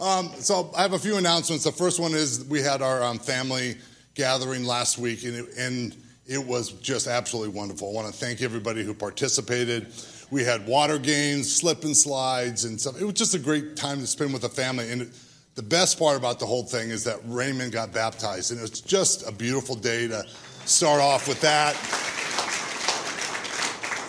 [0.00, 1.64] Um, so I have a few announcements.
[1.64, 3.76] The first one is we had our um, family
[4.14, 7.90] gathering last week, and it, and it was just absolutely wonderful.
[7.90, 9.88] I want to thank everybody who participated.
[10.30, 13.00] We had water games, slip and slides, and stuff.
[13.00, 14.90] It was just a great time to spend with the family.
[14.92, 15.12] And
[15.56, 18.80] the best part about the whole thing is that Raymond got baptized, and it was
[18.80, 20.22] just a beautiful day to
[20.64, 21.74] start off with that.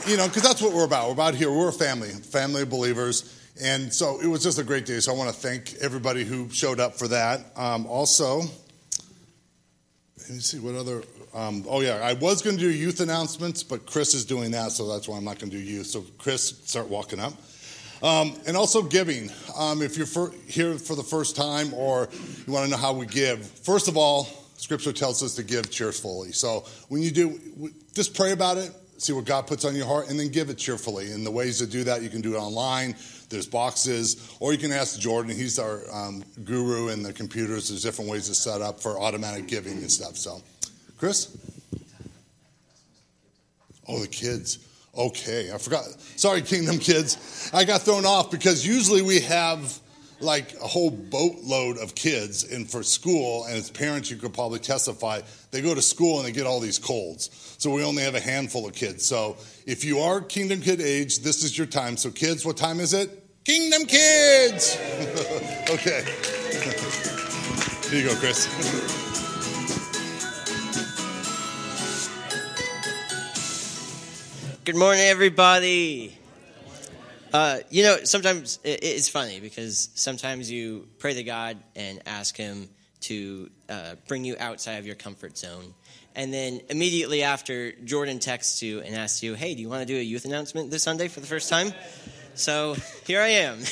[0.08, 1.08] You know, because that's what we're about.
[1.08, 1.52] We're about here.
[1.52, 3.39] We're a family, family of believers.
[3.62, 5.00] And so it was just a great day.
[5.00, 7.46] So I want to thank everybody who showed up for that.
[7.58, 11.04] Um, also, let me see what other.
[11.34, 14.72] Um, oh yeah, I was going to do youth announcements, but Chris is doing that,
[14.72, 15.88] so that's why I'm not going to do youth.
[15.88, 17.34] So Chris, start walking up.
[18.02, 19.30] Um, and also giving.
[19.58, 22.08] Um, if you're for, here for the first time or
[22.48, 25.70] you want to know how we give, first of all, Scripture tells us to give
[25.70, 26.32] cheerfully.
[26.32, 30.10] So when you do, just pray about it, see what God puts on your heart,
[30.10, 31.12] and then give it cheerfully.
[31.12, 32.96] And the ways to do that, you can do it online.
[33.30, 35.36] There's boxes, or you can ask Jordan.
[35.36, 37.70] He's our um, guru in the computers.
[37.70, 40.18] There's different ways to set up for automatic giving and stuff.
[40.18, 40.42] So,
[40.98, 41.38] Chris?
[43.88, 44.60] Oh, the kids.
[44.98, 45.86] Okay, I forgot.
[46.16, 47.50] Sorry, Kingdom kids.
[47.54, 49.80] I got thrown off because usually we have
[50.22, 54.60] like a whole boatload of kids and for school and as parents you could probably
[54.60, 55.22] testify
[55.52, 58.20] they go to school and they get all these colds so we only have a
[58.20, 62.12] handful of kids so if you are kingdom kid age this is your time so
[62.12, 63.19] kids what time is it
[63.50, 64.78] kingdom kids
[65.72, 66.04] okay
[67.90, 68.46] here you go chris
[74.66, 76.16] good morning everybody
[77.34, 82.70] uh, you know, sometimes it's funny because sometimes you pray to God and ask Him
[83.02, 85.76] to uh, bring you outside of your comfort zone.
[86.16, 89.86] And then immediately after, Jordan texts you and asks you, Hey, do you want to
[89.86, 91.72] do a youth announcement this Sunday for the first time?
[92.40, 93.60] So here I am.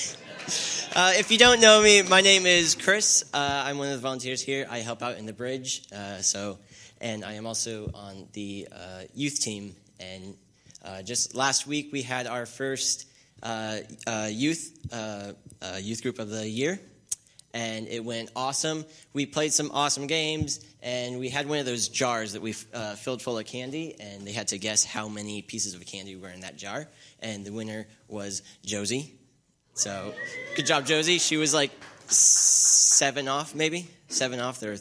[0.95, 3.23] Uh, if you don't know me, my name is Chris.
[3.31, 4.65] Uh, I'm one of the volunteers here.
[4.67, 5.83] I help out in the bridge.
[5.93, 6.57] Uh, so,
[6.99, 9.75] and I am also on the uh, youth team.
[9.99, 10.35] And
[10.83, 13.07] uh, just last week, we had our first
[13.43, 13.79] uh,
[14.29, 14.71] youth
[15.81, 16.79] youth group of the year,
[17.53, 18.85] and it went awesome.
[19.13, 22.95] We played some awesome games, and we had one of those jars that we uh,
[22.95, 26.29] filled full of candy, and they had to guess how many pieces of candy were
[26.29, 26.87] in that jar,
[27.21, 29.13] and the winner was Josie.
[29.73, 30.13] So,
[30.55, 31.19] good job, Josie.
[31.19, 31.71] She was like
[32.07, 34.59] seven off, maybe seven off.
[34.59, 34.75] There,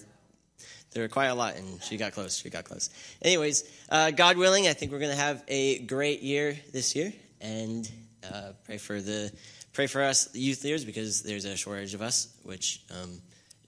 [0.93, 2.39] there were quite a lot, and she got close.
[2.39, 2.91] She got close.
[3.21, 7.91] Anyways, uh, God willing, I think we're to have a great year this year, and
[8.33, 9.31] uh, pray for the
[9.77, 12.35] pray for us youth leaders because there's a shortage of us.
[12.45, 13.21] Which um,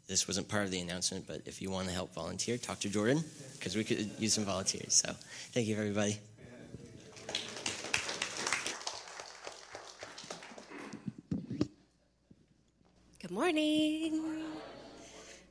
[0.07, 2.89] this wasn't part of the announcement, but if you want to help volunteer, talk to
[2.89, 3.23] Jordan
[3.59, 4.95] because we could use some volunteers.
[4.95, 5.13] So
[5.53, 6.19] thank you, everybody.
[13.21, 14.23] Good morning.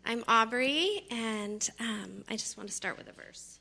[0.07, 3.59] I'm Aubrey, and um, I just want to start with a verse,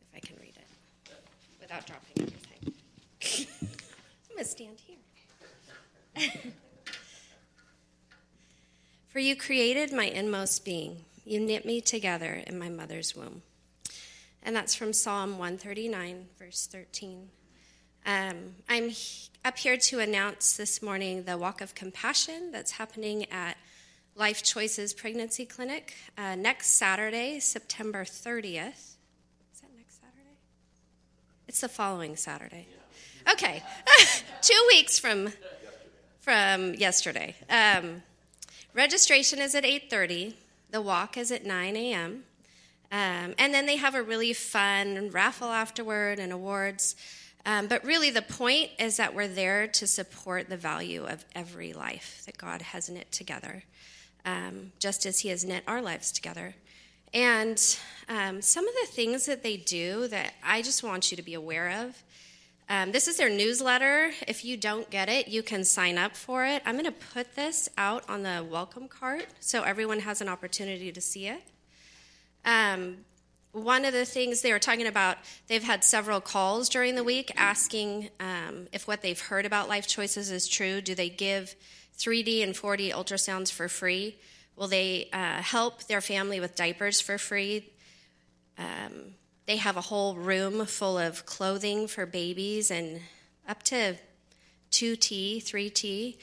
[0.00, 1.14] if I can read it
[1.60, 2.72] without dropping everything.
[4.30, 4.93] I'm going to stand here.
[9.08, 11.04] For you created my inmost being.
[11.24, 13.42] You knit me together in my mother's womb.
[14.42, 17.28] And that's from Psalm 139, verse 13.
[18.06, 18.90] Um, I'm
[19.44, 23.56] up here to announce this morning the Walk of Compassion that's happening at
[24.14, 28.96] Life Choices Pregnancy Clinic uh, next Saturday, September 30th.
[29.54, 30.36] Is that next Saturday?
[31.48, 32.68] It's the following Saturday.
[33.32, 33.62] Okay,
[34.42, 35.32] two weeks from
[36.24, 37.34] from yesterday.
[37.50, 38.02] Um,
[38.72, 40.34] registration is at 8:30.
[40.70, 42.24] The walk is at 9 a.m.
[42.90, 46.96] Um, and then they have a really fun raffle afterward and awards.
[47.44, 51.74] Um, but really, the point is that we're there to support the value of every
[51.74, 53.64] life that God has knit together,
[54.24, 56.54] um, just as He has knit our lives together.
[57.12, 57.60] And
[58.08, 61.34] um, some of the things that they do that I just want you to be
[61.34, 62.02] aware of
[62.68, 64.10] um, this is their newsletter.
[64.26, 66.62] If you don't get it, you can sign up for it.
[66.64, 70.90] I'm going to put this out on the welcome cart so everyone has an opportunity
[70.90, 71.42] to see it.
[72.44, 72.98] Um,
[73.52, 77.30] one of the things they were talking about, they've had several calls during the week
[77.36, 80.80] asking um, if what they've heard about life choices is true.
[80.80, 81.54] Do they give
[81.98, 84.16] 3D and 4D ultrasounds for free?
[84.56, 87.70] Will they uh, help their family with diapers for free?
[88.58, 89.14] Um,
[89.46, 93.00] they have a whole room full of clothing for babies and
[93.48, 93.96] up to
[94.70, 96.16] 2T, 3T,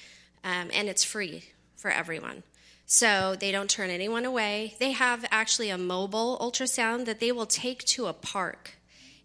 [0.44, 1.46] um, and it's free
[1.76, 2.44] for everyone.
[2.86, 4.76] So they don't turn anyone away.
[4.80, 8.72] They have actually a mobile ultrasound that they will take to a park.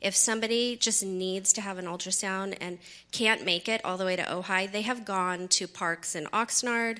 [0.00, 2.78] If somebody just needs to have an ultrasound and
[3.10, 6.98] can't make it all the way to Ojai, they have gone to parks in Oxnard,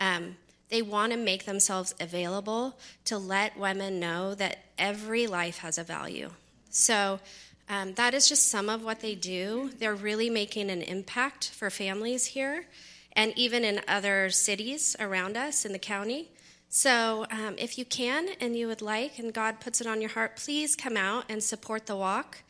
[0.00, 0.36] Um,
[0.68, 5.84] they want to make themselves available to let women know that every life has a
[5.84, 6.30] value.
[6.70, 7.20] So
[7.68, 9.70] um, that is just some of what they do.
[9.78, 12.66] They're really making an impact for families here
[13.12, 16.30] and even in other cities around us in the county.
[16.70, 20.10] So, um, if you can and you would like, and God puts it on your
[20.10, 22.42] heart, please come out and support the walk.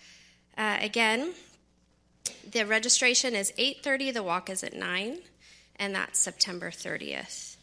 [0.57, 1.35] Uh, again,
[2.51, 4.11] the registration is 8:30.
[4.11, 5.19] The walk is at nine,
[5.77, 7.57] and that's September 30th.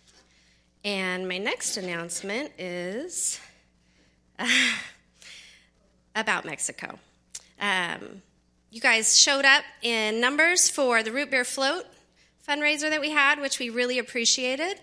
[0.84, 3.40] And my next announcement is
[6.16, 7.00] about Mexico.
[7.60, 8.22] Um,
[8.72, 11.86] you guys showed up in numbers for the root beer float
[12.48, 14.80] fundraiser that we had, which we really appreciated.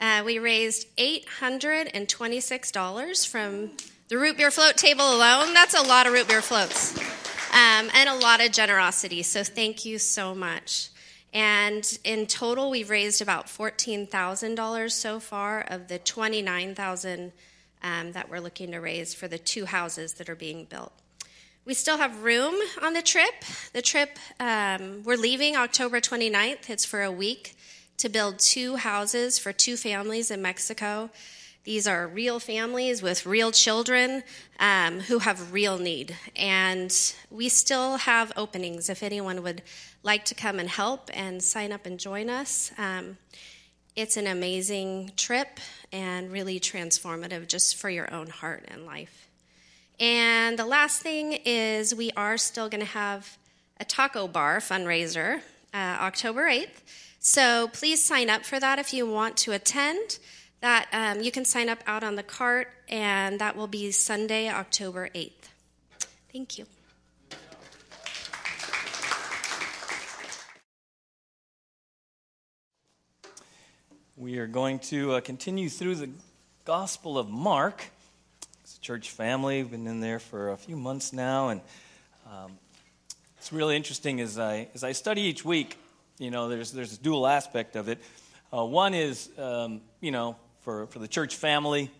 [0.00, 3.72] Uh, we raised $826 from
[4.08, 5.54] the root beer float table alone.
[5.54, 6.96] That's a lot of root beer floats
[7.52, 9.22] um, and a lot of generosity.
[9.22, 10.88] So thank you so much.
[11.32, 17.32] And in total, we've raised about $14,000 so far of the $29,000
[17.84, 20.92] um, that we're looking to raise for the two houses that are being built.
[21.66, 23.44] We still have room on the trip.
[23.72, 26.68] The trip, um, we're leaving October 29th.
[26.68, 27.54] It's for a week
[27.98, 31.10] to build two houses for two families in Mexico.
[31.64, 34.22] These are real families with real children
[34.60, 36.14] um, who have real need.
[36.36, 36.94] And
[37.30, 39.62] we still have openings if anyone would
[40.02, 42.72] like to come and help and sign up and join us.
[42.76, 43.16] Um,
[43.96, 45.60] it's an amazing trip
[45.92, 49.28] and really transformative just for your own heart and life.
[50.00, 53.38] And the last thing is we are still going to have
[53.78, 55.40] a taco bar fundraiser
[55.72, 56.82] uh, October 8th.
[57.20, 60.18] So please sign up for that if you want to attend.
[60.60, 64.48] That um, you can sign up out on the cart, and that will be Sunday,
[64.48, 65.32] October 8th.
[66.32, 66.64] Thank you.
[74.16, 76.10] We are going to uh, continue through the
[76.64, 77.84] Gospel of Mark.
[78.62, 79.62] It's a church family.
[79.62, 81.60] We've been in there for a few months now, and
[82.30, 82.52] um,
[83.38, 85.76] it's really interesting as I as I study each week
[86.18, 87.98] you know, there's, there's a dual aspect of it.
[88.52, 91.90] Uh, one is, um, you know, for, for the church family,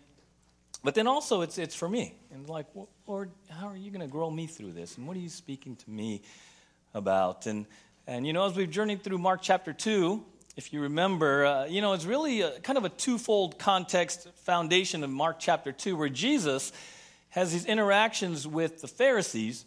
[0.83, 2.15] but then also it's, it's for me.
[2.33, 4.97] And like, well, Lord, how are you going to grow me through this?
[4.97, 6.21] And what are you speaking to me
[6.93, 7.45] about?
[7.45, 7.65] And,
[8.07, 10.23] and you know, as we've journeyed through Mark chapter 2,
[10.55, 15.03] if you remember, uh, you know, it's really a, kind of a twofold context foundation
[15.03, 16.71] of Mark chapter 2, where Jesus
[17.29, 19.65] has these interactions with the Pharisees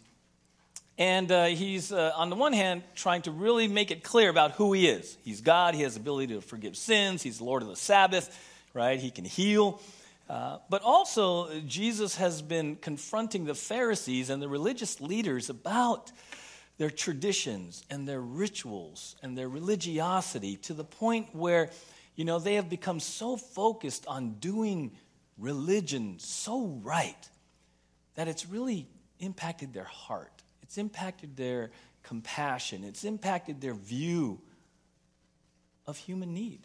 [0.97, 4.51] and uh, he's, uh, on the one hand, trying to really make it clear about
[4.53, 5.17] who he is.
[5.23, 8.37] He's God, he has the ability to forgive sins, he's the Lord of the Sabbath,
[8.73, 8.99] right?
[8.99, 9.79] He can heal.
[10.29, 16.11] Uh, but also, Jesus has been confronting the Pharisees and the religious leaders about
[16.79, 21.69] their traditions and their rituals and their religiosity to the point where,
[22.15, 24.93] you know, they have become so focused on doing
[25.37, 27.29] religion so right
[28.15, 28.87] that it's really
[29.19, 30.31] impacted their heart.
[30.63, 31.69] It's impacted their
[32.01, 34.39] compassion, it's impacted their view
[35.85, 36.61] of human need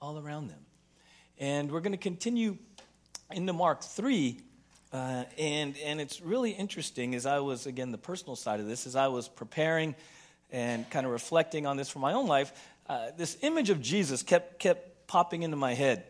[0.00, 0.64] all around them.
[1.36, 2.56] And we're going to continue
[3.30, 4.40] into Mark 3.
[4.92, 8.86] Uh, and, and it's really interesting as I was, again, the personal side of this,
[8.86, 9.94] as I was preparing
[10.50, 12.52] and kind of reflecting on this for my own life,
[12.88, 16.04] uh, this image of Jesus kept, kept popping into my head.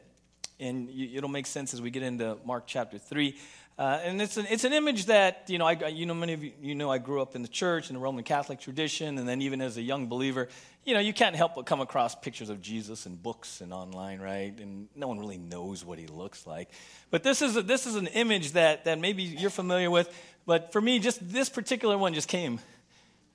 [0.61, 3.37] And you, it'll make sense as we get into Mark chapter 3.
[3.79, 6.43] Uh, and it's an, it's an image that, you know, I, you know, many of
[6.43, 9.29] you, you know I grew up in the church, in the Roman Catholic tradition, and
[9.29, 10.49] then even as a young believer,
[10.85, 14.19] you know, you can't help but come across pictures of Jesus in books and online,
[14.19, 14.53] right?
[14.59, 16.71] And no one really knows what he looks like.
[17.11, 20.13] But this is, a, this is an image that, that maybe you're familiar with,
[20.45, 22.59] but for me, just this particular one just came,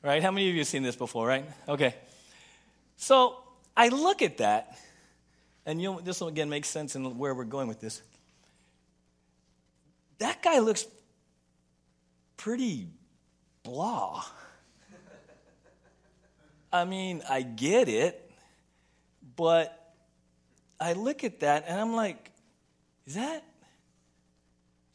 [0.02, 0.22] right?
[0.22, 1.46] How many of you have seen this before, right?
[1.70, 1.96] Okay.
[2.98, 3.38] So
[3.78, 4.78] I look at that,
[5.66, 8.02] and you this will again make sense in where we're going with this
[10.24, 10.86] that guy looks
[12.38, 12.88] pretty
[13.62, 14.24] blah.
[16.72, 18.32] I mean, I get it,
[19.36, 19.94] but
[20.80, 22.32] I look at that and I'm like,
[23.06, 23.44] is that,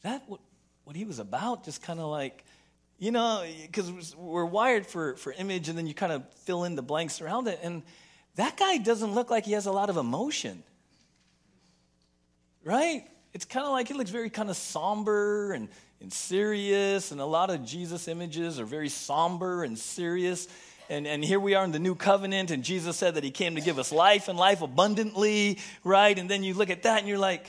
[0.01, 0.39] that what,
[0.83, 1.63] what he was about?
[1.63, 2.43] Just kind of like,
[2.97, 6.73] you know, because we're wired for, for image and then you kind of fill in
[6.73, 7.59] the blanks around it.
[7.61, 7.83] And
[8.35, 10.63] that guy doesn't look like he has a lot of emotion.
[12.63, 13.05] Right?
[13.33, 15.69] It's kind of like it looks very kind of somber and,
[16.01, 20.47] and serious, and a lot of Jesus images are very somber and serious.
[20.89, 23.55] And, and here we are in the new covenant, and Jesus said that he came
[23.55, 26.17] to give us life and life abundantly, right?
[26.17, 27.45] And then you look at that and you're like,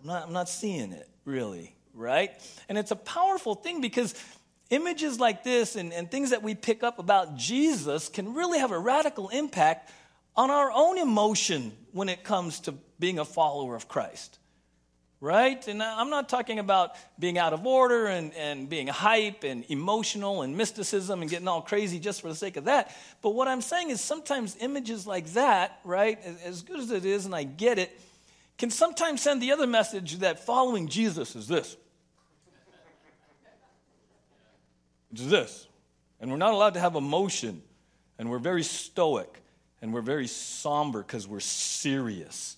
[0.00, 2.30] I'm not, I'm not seeing it really, right?
[2.68, 4.14] And it's a powerful thing because
[4.70, 8.70] images like this and, and things that we pick up about Jesus can really have
[8.70, 9.90] a radical impact
[10.36, 14.40] on our own emotion when it comes to being a follower of Christ
[15.20, 15.68] right?
[15.68, 20.42] And I'm not talking about being out of order and, and being hype and emotional
[20.42, 22.94] and mysticism and getting all crazy just for the sake of that.
[23.20, 27.26] But what I'm saying is sometimes images like that, right, as good as it is,
[27.26, 27.98] and I get it,
[28.56, 31.76] can sometimes send the other message that following Jesus is this.
[35.12, 35.66] It's this.
[36.20, 37.62] And we're not allowed to have emotion.
[38.18, 39.39] And we're very stoic.
[39.82, 42.56] And we're very somber because we're serious,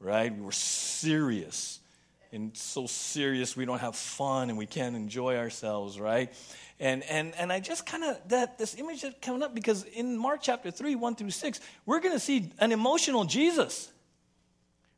[0.00, 0.36] right?
[0.36, 1.80] We're serious
[2.32, 6.32] and so serious we don't have fun and we can't enjoy ourselves, right?
[6.78, 10.18] And and and I just kind of that this image is coming up because in
[10.18, 13.90] Mark chapter 3, 1 through 6, we're gonna see an emotional Jesus.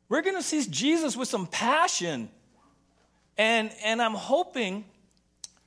[0.09, 2.29] We're gonna see Jesus with some passion.
[3.37, 4.83] And and I'm hoping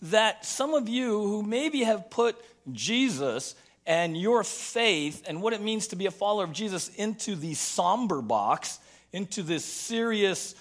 [0.02, 2.36] that some of you who maybe have put
[2.70, 3.54] Jesus
[3.86, 7.54] and your faith and what it means to be a follower of Jesus into the
[7.54, 8.78] somber box,
[9.12, 10.54] into this serious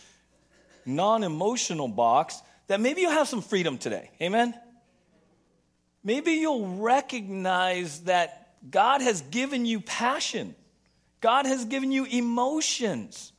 [0.85, 4.09] non emotional box, that maybe you have some freedom today.
[4.21, 4.53] Amen?
[6.03, 10.55] Maybe you'll recognize that God has given you passion,
[11.19, 13.31] God has given you emotions,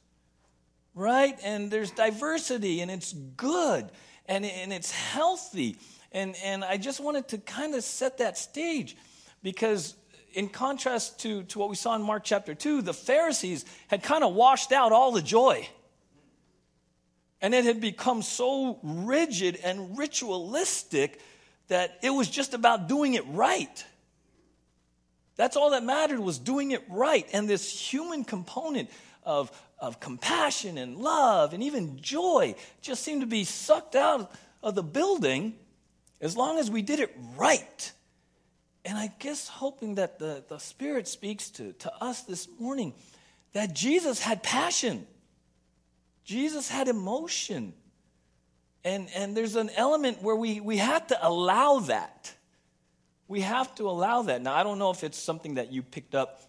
[0.94, 1.36] right?
[1.42, 3.90] And there's diversity, and it's good,
[4.26, 5.76] and, and it's healthy.
[6.12, 8.96] And, and I just wanted to kind of set that stage
[9.42, 9.94] because
[10.34, 14.24] in contrast to, to what we saw in Mark chapter 2, the Pharisees had kind
[14.24, 15.68] of washed out all the joy.
[17.40, 21.20] And it had become so rigid and ritualistic
[21.68, 23.84] that it was just about doing it right.
[25.36, 27.26] That's all that mattered was doing it right.
[27.32, 28.90] And this human component
[29.24, 34.30] of, of compassion and love and even joy just seemed to be sucked out
[34.62, 35.54] of the building
[36.20, 37.92] as long as we did it right.
[38.84, 42.94] And I guess hoping that the, the Spirit speaks to, to us this morning
[43.52, 45.06] that Jesus had passion.
[46.24, 47.74] Jesus had emotion.
[48.84, 52.34] And, and there's an element where we, we have to allow that.
[53.28, 54.42] We have to allow that.
[54.42, 56.42] Now, I don't know if it's something that you picked up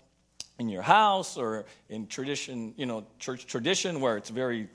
[0.58, 4.70] in your house or in tradition, you know, church tradition where it's very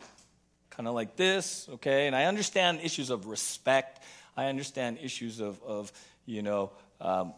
[0.70, 2.06] kind of like this, okay?
[2.06, 4.04] And I understand issues of respect.
[4.36, 5.92] I understand issues of, of
[6.24, 7.34] you know, um,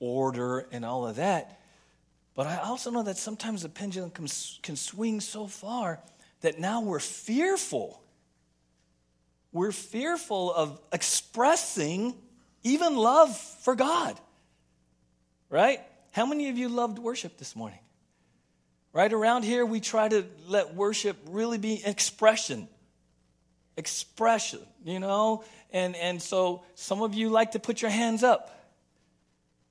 [0.00, 1.60] order and all of that.
[2.34, 4.26] But I also know that sometimes the pendulum can,
[4.62, 6.00] can swing so far
[6.42, 8.02] that now we're fearful.
[9.52, 12.14] We're fearful of expressing
[12.62, 14.20] even love for God.
[15.48, 15.80] Right?
[16.12, 17.78] How many of you loved worship this morning?
[18.92, 22.68] Right around here, we try to let worship really be expression.
[23.76, 25.44] Expression, you know?
[25.70, 28.55] And, and so some of you like to put your hands up,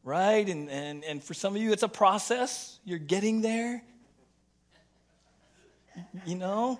[0.06, 0.48] right?
[0.48, 2.80] And, and, and for some of you, it's a process.
[2.86, 3.84] You're getting there.
[6.26, 6.80] You know?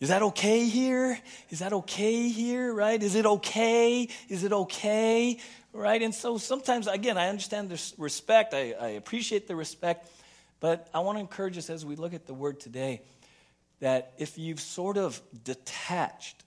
[0.00, 1.18] Is that okay here?
[1.48, 3.02] Is that okay here, right?
[3.02, 4.08] Is it okay?
[4.28, 5.38] Is it okay?
[5.72, 6.02] Right?
[6.02, 10.10] And so sometimes, again, I understand the respect, I, I appreciate the respect,
[10.60, 13.02] but I want to encourage us as we look at the word today
[13.80, 16.44] that if you've sort of detached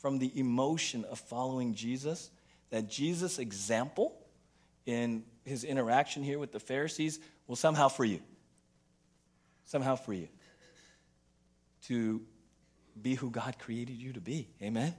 [0.00, 2.30] from the emotion of following Jesus,
[2.70, 4.14] that Jesus' example
[4.86, 8.20] in his interaction here with the Pharisees will somehow free you.
[9.64, 10.28] Somehow free you
[11.86, 12.20] to
[13.00, 14.48] be who God created you to be.
[14.62, 14.82] Amen?
[14.82, 14.94] Amen?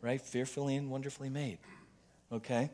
[0.00, 0.20] Right?
[0.20, 1.58] Fearfully and wonderfully made.
[2.32, 2.70] Okay?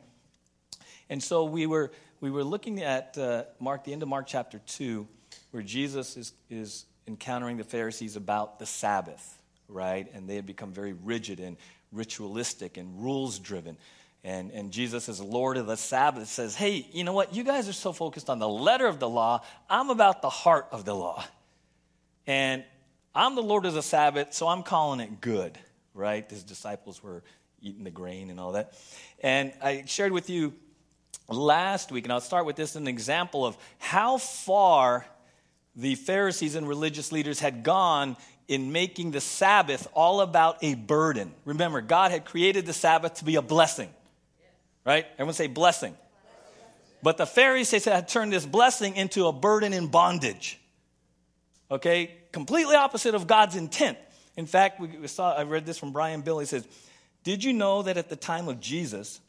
[1.09, 4.59] And so we were, we were looking at uh, Mark, the end of Mark chapter
[4.65, 5.07] 2,
[5.51, 10.07] where Jesus is, is encountering the Pharisees about the Sabbath, right?
[10.13, 11.57] And they had become very rigid and
[11.91, 13.77] ritualistic and rules driven.
[14.23, 17.33] And, and Jesus, as Lord of the Sabbath, says, Hey, you know what?
[17.33, 19.41] You guys are so focused on the letter of the law.
[19.69, 21.23] I'm about the heart of the law.
[22.27, 22.63] And
[23.15, 25.57] I'm the Lord of the Sabbath, so I'm calling it good,
[25.93, 26.29] right?
[26.29, 27.23] His disciples were
[27.61, 28.73] eating the grain and all that.
[29.21, 30.53] And I shared with you
[31.27, 35.05] last week, and I'll start with this an example of how far
[35.75, 41.31] the Pharisees and religious leaders had gone in making the Sabbath all about a burden.
[41.45, 43.89] Remember, God had created the Sabbath to be a blessing,
[44.89, 45.05] right?
[45.13, 45.95] Everyone say blessing.
[47.03, 50.59] But the Pharisees had turned this blessing into a burden in bondage.
[51.69, 52.15] Okay?
[52.31, 53.99] Completely opposite of God's intent.
[54.35, 56.39] In fact, we saw, I read this from Brian Bill.
[56.39, 56.67] He says,
[57.23, 59.19] Did you know that at the time of Jesus,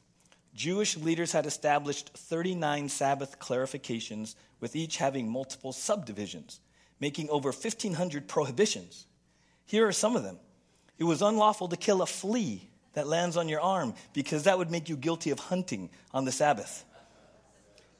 [0.54, 6.58] Jewish leaders had established 39 Sabbath clarifications, with each having multiple subdivisions,
[7.00, 9.04] making over 1,500 prohibitions?
[9.66, 10.38] Here are some of them.
[10.98, 14.70] It was unlawful to kill a flea that lands on your arm because that would
[14.70, 16.84] make you guilty of hunting on the Sabbath.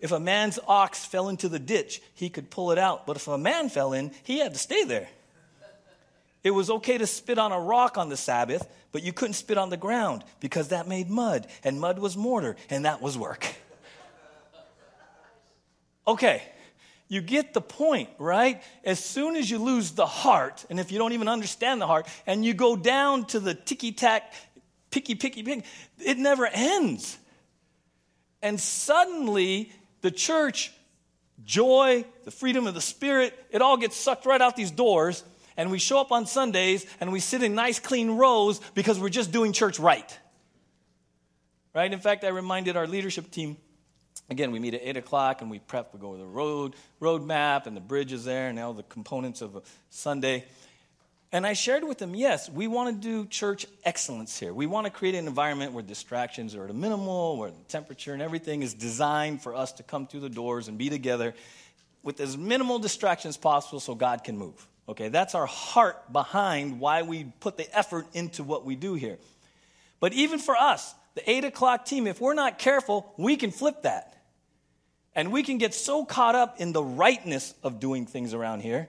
[0.01, 3.07] If a man's ox fell into the ditch, he could pull it out.
[3.07, 5.09] But if a man fell in, he had to stay there.
[6.43, 9.59] It was okay to spit on a rock on the Sabbath, but you couldn't spit
[9.59, 13.47] on the ground because that made mud, and mud was mortar, and that was work.
[16.09, 16.43] Okay,
[17.09, 18.63] you get the point, right?
[18.85, 22.07] As soon as you lose the heart, and if you don't even understand the heart,
[22.27, 24.33] and you go down to the ticky tack,
[24.91, 25.65] picky, picky, picky,
[26.05, 27.19] it never ends.
[28.43, 30.73] And suddenly, the church,
[31.45, 35.23] joy, the freedom of the Spirit, it all gets sucked right out these doors.
[35.57, 39.11] And we show up on Sundays and we sit in nice, clean rows because we're
[39.11, 40.19] just doing church right.
[41.75, 41.93] Right?
[41.93, 43.57] In fact, I reminded our leadership team
[44.31, 45.93] again, we meet at 8 o'clock and we prep.
[45.93, 49.43] We go over the road, road map and the bridges there and all the components
[49.43, 50.45] of a Sunday.
[51.33, 54.53] And I shared with them, yes, we want to do church excellence here.
[54.53, 58.13] We want to create an environment where distractions are at a minimal, where the temperature
[58.13, 61.35] and everything is designed for us to come through the doors and be together
[62.03, 64.67] with as minimal distractions possible so God can move.
[64.89, 69.19] Okay, that's our heart behind why we put the effort into what we do here.
[70.01, 73.83] But even for us, the 8 o'clock team, if we're not careful, we can flip
[73.83, 74.17] that.
[75.15, 78.89] And we can get so caught up in the rightness of doing things around here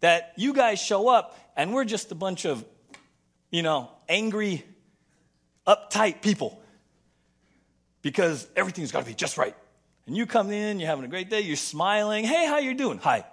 [0.00, 2.64] that you guys show up and we're just a bunch of,
[3.50, 4.64] you know, angry,
[5.66, 6.58] uptight people
[8.00, 9.54] because everything's got to be just right.
[10.06, 12.24] And you come in, you're having a great day, you're smiling.
[12.24, 12.96] Hey, how you doing?
[13.02, 13.26] Hi.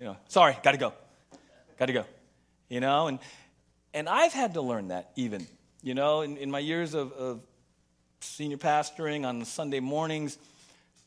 [0.00, 0.94] You know, sorry, got to go.
[1.78, 2.06] Got to go.
[2.70, 3.18] You know, and
[3.92, 5.46] and I've had to learn that even.
[5.82, 7.40] You know, in, in my years of, of
[8.20, 10.38] senior pastoring on Sunday mornings,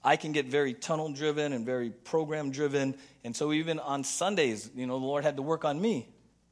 [0.04, 2.96] I can get very tunnel driven and very program driven.
[3.24, 6.08] And so even on Sundays, you know, the Lord had to work on me.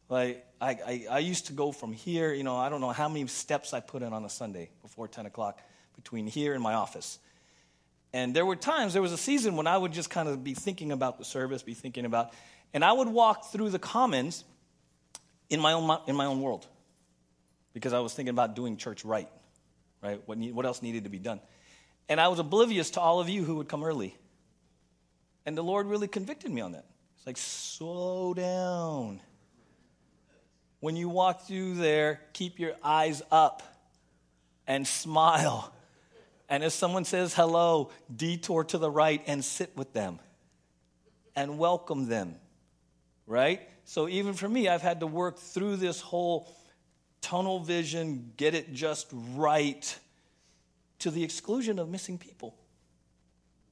[0.10, 3.10] Like, I, I, I, used to go from here, you know, I don't know how
[3.10, 5.60] many steps I put in on a Sunday before 10 o'clock
[5.96, 7.18] between here and my office.
[8.14, 10.54] And there were times, there was a season when I would just kind of be
[10.54, 12.34] thinking about the service, be thinking about,
[12.74, 14.44] and I would walk through the commons
[15.50, 16.68] in my own, in my own world
[17.74, 19.28] because I was thinking about doing church right,
[20.02, 20.22] right?
[20.26, 21.42] What, what else needed to be done?
[22.08, 24.16] And I was oblivious to all of you who would come early.
[25.46, 26.86] And the Lord really convicted me on that.
[27.18, 29.22] It's like, slow down.
[30.80, 33.64] When you walk through there, keep your eyes up
[34.68, 35.74] and smile.
[36.48, 40.20] And if someone says hello, detour to the right and sit with them
[41.36, 42.36] and welcome them,
[43.26, 43.62] right?
[43.86, 46.52] So even for me, I've had to work through this whole
[47.22, 50.00] tunnel vision, get it just right
[51.00, 52.56] to the exclusion of missing people.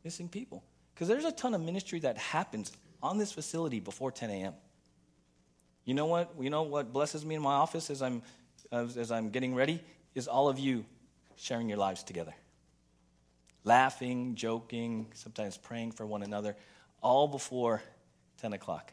[0.03, 0.63] Missing people.
[0.93, 4.53] Because there's a ton of ministry that happens on this facility before 10 a.m.
[5.85, 6.33] You know what?
[6.39, 8.21] You know what blesses me in my office as I'm
[8.71, 9.81] as, as I'm getting ready
[10.15, 10.85] is all of you
[11.35, 12.33] sharing your lives together.
[13.63, 16.55] Laughing, joking, sometimes praying for one another,
[17.01, 17.81] all before
[18.41, 18.91] 10 o'clock.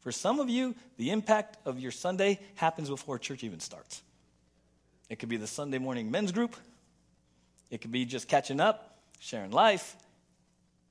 [0.00, 4.02] For some of you, the impact of your Sunday happens before church even starts.
[5.08, 6.56] It could be the Sunday morning men's group,
[7.72, 9.96] it could be just catching up, sharing life,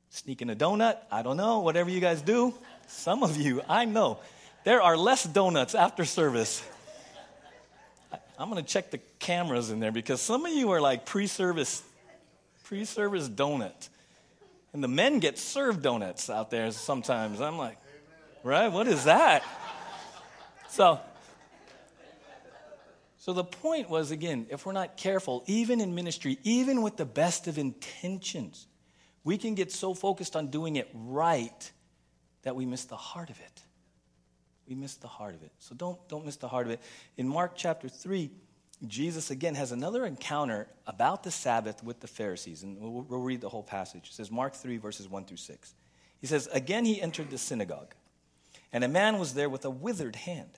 [0.10, 0.98] sneaking a donut.
[1.12, 2.56] I don't know, whatever you guys do.
[2.88, 4.18] Some of you, I know,
[4.66, 6.68] there are less donuts after service.
[8.38, 11.84] I'm going to check the cameras in there because some of you are like pre-service,
[12.64, 13.90] pre-service donut,
[14.74, 17.42] and the men get served donuts out there sometimes.
[17.42, 17.78] I'm like,
[18.44, 18.70] right?
[18.70, 19.44] What is that?
[20.70, 21.00] So
[23.22, 27.06] so the point was again, if we're not careful, even in ministry, even with the
[27.06, 28.66] best of intentions,
[29.24, 31.72] we can get so focused on doing it right
[32.42, 33.62] that we miss the heart of it.
[34.68, 35.52] We miss the heart of it.
[35.60, 36.82] So don't, don't miss the heart of it.
[37.16, 38.32] In Mark chapter 3,
[38.88, 42.64] Jesus again has another encounter about the Sabbath with the Pharisees.
[42.64, 44.08] And we'll, we'll read the whole passage.
[44.08, 45.76] It says, Mark 3, verses 1 through 6.
[46.22, 47.94] He says, Again he entered the synagogue,
[48.74, 50.58] and a man was there with a withered hand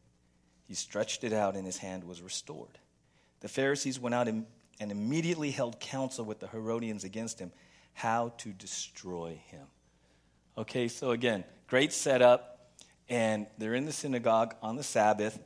[0.71, 2.79] He stretched it out, and his hand was restored.
[3.41, 4.45] The Pharisees went out and
[4.79, 7.51] immediately held counsel with the Herodians against him,
[7.91, 9.65] how to destroy him.
[10.57, 12.71] Okay, so again, great setup.
[13.09, 15.37] And they're in the synagogue on the Sabbath.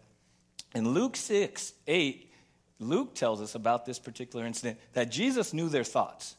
[0.76, 2.32] In Luke 6 8,
[2.78, 6.36] Luke tells us about this particular incident that Jesus knew their thoughts.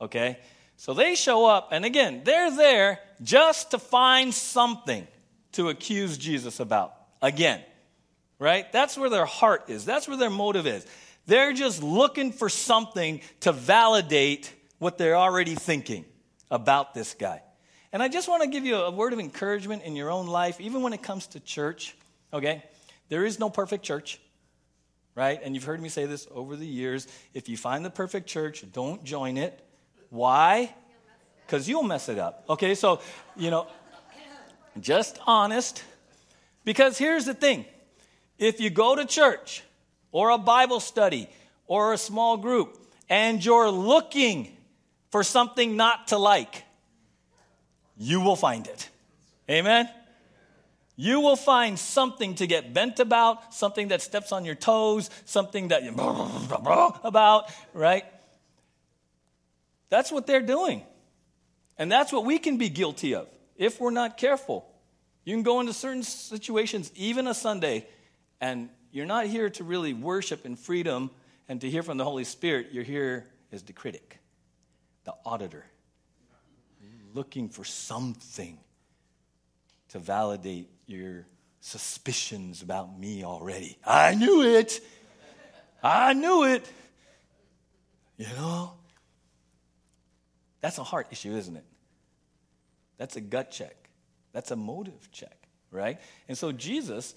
[0.00, 0.38] Okay?
[0.78, 5.06] So they show up, and again, they're there just to find something
[5.52, 6.94] to accuse Jesus about.
[7.20, 7.62] Again,
[8.38, 8.70] right?
[8.72, 10.86] That's where their heart is, that's where their motive is.
[11.26, 16.04] They're just looking for something to validate what they're already thinking
[16.50, 17.42] about this guy.
[17.92, 20.60] And I just want to give you a word of encouragement in your own life,
[20.60, 21.96] even when it comes to church,
[22.32, 22.62] okay?
[23.08, 24.20] There is no perfect church,
[25.14, 25.40] right?
[25.42, 27.06] And you've heard me say this over the years.
[27.34, 29.64] If you find the perfect church, don't join it.
[30.10, 30.74] Why?
[31.46, 32.74] Because you'll mess it up, okay?
[32.74, 33.00] So,
[33.36, 33.66] you know,
[34.80, 35.82] just honest.
[36.64, 37.64] Because here's the thing
[38.38, 39.62] if you go to church
[40.12, 41.28] or a Bible study
[41.66, 44.56] or a small group and you're looking
[45.10, 46.64] for something not to like,
[47.96, 48.88] you will find it.
[49.50, 49.88] Amen?
[50.96, 55.68] You will find something to get bent about, something that steps on your toes, something
[55.68, 55.90] that you
[57.04, 58.04] about, right?
[59.90, 60.82] That's what they're doing.
[61.78, 64.68] And that's what we can be guilty of if we're not careful.
[65.28, 67.86] You can go into certain situations, even a Sunday,
[68.40, 71.10] and you're not here to really worship in freedom
[71.50, 72.68] and to hear from the Holy Spirit.
[72.72, 74.20] You're here as the critic,
[75.04, 75.66] the auditor,
[77.12, 78.56] looking for something
[79.90, 81.26] to validate your
[81.60, 83.76] suspicions about me already.
[83.84, 84.80] I knew it.
[85.82, 86.66] I knew it.
[88.16, 88.72] You know?
[90.62, 91.66] That's a heart issue, isn't it?
[92.96, 93.87] That's a gut check.
[94.32, 95.36] That's a motive check,
[95.70, 95.98] right?
[96.28, 97.14] And so Jesus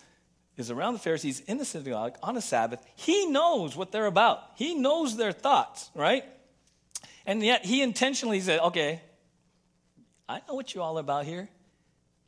[0.58, 2.86] is around the Pharisees in the synagogue on a Sabbath.
[2.95, 6.24] He knows what they're about, he knows their thoughts, right?
[7.26, 9.02] And yet he intentionally said, okay,
[10.28, 11.50] I know what you all are about here.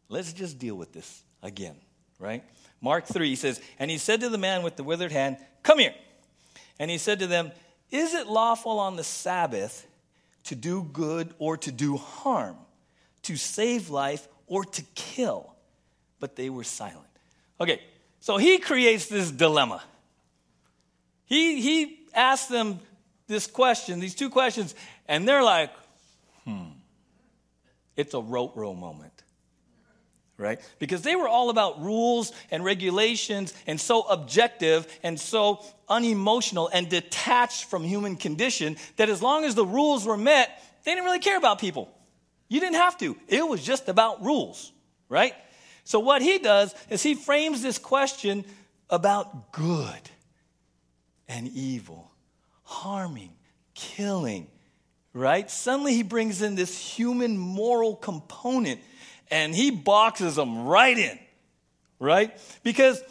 [0.09, 1.75] Let's just deal with this again,
[2.19, 2.43] right?
[2.81, 5.79] Mark 3 he says, And he said to the man with the withered hand, Come
[5.79, 5.95] here.
[6.79, 7.51] And he said to them,
[7.91, 9.87] Is it lawful on the Sabbath
[10.45, 12.57] to do good or to do harm,
[13.23, 15.53] to save life or to kill?
[16.19, 17.07] But they were silent.
[17.59, 17.81] Okay,
[18.19, 19.83] so he creates this dilemma.
[21.25, 22.79] He, he asks them
[23.27, 24.75] this question, these two questions,
[25.07, 25.71] and they're like,
[26.45, 26.73] hmm.
[27.95, 29.11] It's a rote row moment.
[30.37, 30.59] Right?
[30.79, 36.89] Because they were all about rules and regulations and so objective and so unemotional and
[36.89, 41.19] detached from human condition that as long as the rules were met, they didn't really
[41.19, 41.87] care about people.
[42.49, 43.17] You didn't have to.
[43.27, 44.71] It was just about rules,
[45.09, 45.33] right?
[45.83, 48.45] So, what he does is he frames this question
[48.89, 50.09] about good
[51.27, 52.11] and evil,
[52.63, 53.33] harming,
[53.73, 54.47] killing,
[55.13, 55.49] right?
[55.49, 58.81] Suddenly he brings in this human moral component
[59.29, 61.19] and he boxes them right in,
[61.99, 62.37] right?
[62.63, 63.01] Because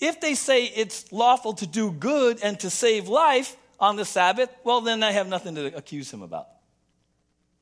[0.00, 4.50] if they say it's lawful to do good and to save life on the Sabbath,
[4.64, 6.48] well, then I have nothing to accuse him about,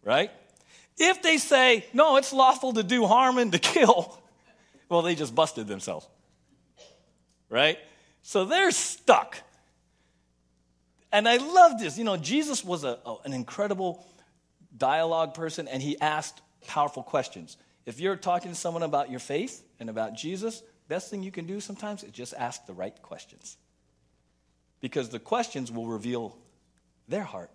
[0.03, 0.31] right?
[0.97, 4.19] If they say, no, it's lawful to do harm and to kill,
[4.89, 6.07] well, they just busted themselves.
[7.49, 7.79] Right?
[8.23, 9.39] So they're stuck.
[11.13, 11.99] And I love this.
[11.99, 14.05] You know, Jesus was a, a, an incredible
[14.77, 17.57] dialogue person, and he asked powerful questions.
[17.87, 21.47] If you're talking to someone about your faith and about Jesus, best thing you can
[21.47, 23.57] do sometimes is just ask the right questions.
[24.81, 26.37] Because the questions will reveal
[27.09, 27.51] their heart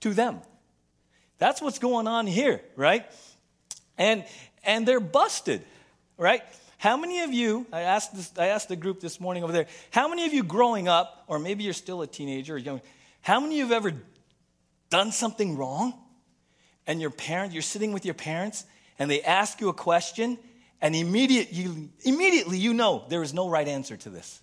[0.00, 0.40] to them.
[1.38, 3.04] That's what's going on here, right?
[3.98, 4.24] And
[4.64, 5.62] and they're busted
[6.16, 6.42] right?
[6.78, 9.66] How many of you, I asked, this, I asked the group this morning over there,
[9.90, 12.80] how many of you growing up, or maybe you're still a teenager or young,
[13.22, 13.96] how many of you have ever
[14.90, 15.94] done something wrong
[16.86, 18.64] and your parent, you're sitting with your parents
[18.98, 20.38] and they ask you a question
[20.80, 24.40] and immediate, you, immediately you know there is no right answer to this?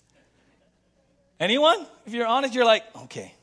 [1.39, 1.85] Anyone?
[2.05, 3.33] If you're honest, you're like, okay,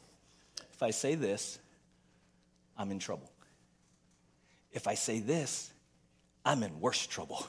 [0.72, 1.58] if I say this,
[2.76, 3.30] I'm in trouble.
[4.72, 5.70] If I say this,
[6.44, 7.46] I'm in worse trouble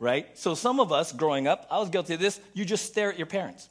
[0.00, 0.36] right?
[0.36, 3.18] So some of us growing up, I was guilty of this, you just stare at
[3.18, 3.68] your parents.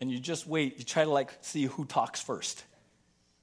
[0.00, 2.64] And you just wait, you try to like see who talks first,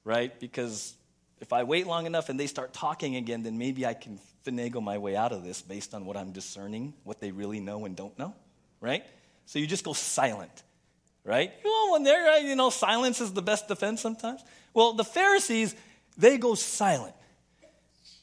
[0.04, 0.38] right?
[0.40, 0.94] Because
[1.40, 4.82] if I wait long enough and they start talking again, then maybe I can finagle
[4.82, 7.96] my way out of this based on what I'm discerning, what they really know and
[7.96, 8.34] don't know,
[8.80, 9.04] right?
[9.46, 10.62] So you just go silent,
[11.24, 11.52] right?
[11.64, 14.42] Well, when they're, you know, silence is the best defense sometimes.
[14.72, 15.74] Well, the Pharisees,
[16.16, 17.14] they go silent.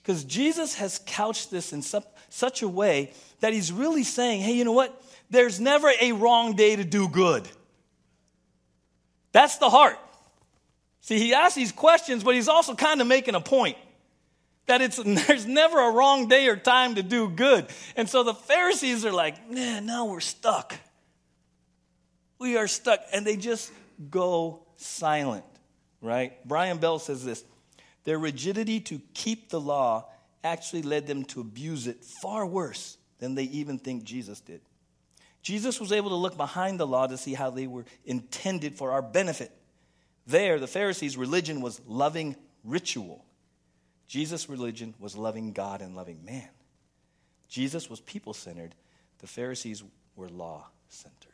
[0.01, 4.53] Because Jesus has couched this in some, such a way that he's really saying, hey,
[4.53, 5.01] you know what?
[5.29, 7.47] There's never a wrong day to do good.
[9.31, 9.99] That's the heart.
[11.01, 13.77] See, he asks these questions, but he's also kind of making a point
[14.67, 14.97] that it's
[15.27, 17.67] there's never a wrong day or time to do good.
[17.95, 20.75] And so the Pharisees are like, man, now we're stuck.
[22.39, 23.01] We are stuck.
[23.13, 23.71] And they just
[24.09, 25.45] go silent.
[26.01, 26.33] right?
[26.47, 27.43] Brian Bell says this
[28.03, 30.09] their rigidity to keep the law
[30.43, 34.61] actually led them to abuse it far worse than they even think Jesus did.
[35.41, 38.91] Jesus was able to look behind the law to see how they were intended for
[38.91, 39.51] our benefit.
[40.27, 43.25] There, the Pharisees' religion was loving ritual.
[44.07, 46.49] Jesus' religion was loving God and loving man.
[47.47, 48.75] Jesus was people centered,
[49.19, 49.83] the Pharisees
[50.15, 51.28] were law centered.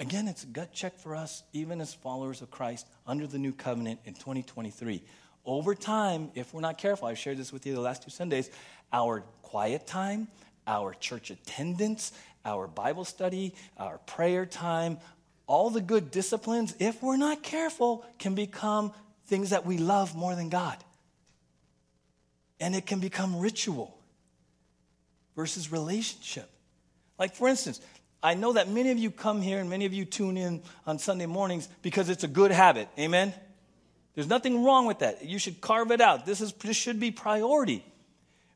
[0.00, 3.52] Again, it's a gut check for us, even as followers of Christ under the new
[3.52, 5.02] covenant in 2023.
[5.44, 8.50] Over time, if we're not careful, I've shared this with you the last two Sundays,
[8.92, 10.28] our quiet time,
[10.66, 12.12] our church attendance,
[12.44, 14.98] our Bible study, our prayer time,
[15.46, 18.92] all the good disciplines, if we're not careful, can become
[19.26, 20.82] things that we love more than God.
[22.58, 23.96] And it can become ritual
[25.36, 26.48] versus relationship.
[27.18, 27.80] Like, for instance,
[28.24, 30.98] I know that many of you come here and many of you tune in on
[30.98, 32.88] Sunday mornings because it's a good habit.
[32.98, 33.34] Amen?
[34.14, 35.26] There's nothing wrong with that.
[35.26, 36.24] You should carve it out.
[36.24, 37.84] This, is, this should be priority.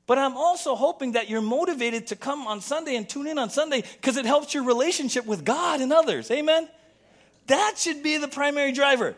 [0.07, 3.51] But I'm also hoping that you're motivated to come on Sunday and tune in on
[3.51, 6.31] Sunday because it helps your relationship with God and others.
[6.31, 6.67] Amen?
[7.49, 9.17] That should be the primary driver.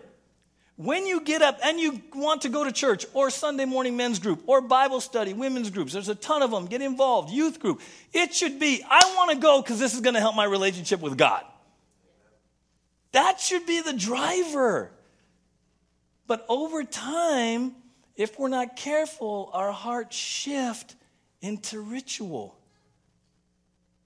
[0.82, 4.18] When you get up and you want to go to church or Sunday morning men's
[4.18, 7.82] group or Bible study, women's groups, there's a ton of them, get involved, youth group.
[8.14, 11.00] It should be, I want to go because this is going to help my relationship
[11.00, 11.44] with God.
[13.12, 14.90] That should be the driver.
[16.26, 17.74] But over time,
[18.16, 20.96] if we're not careful, our hearts shift
[21.42, 22.56] into ritual.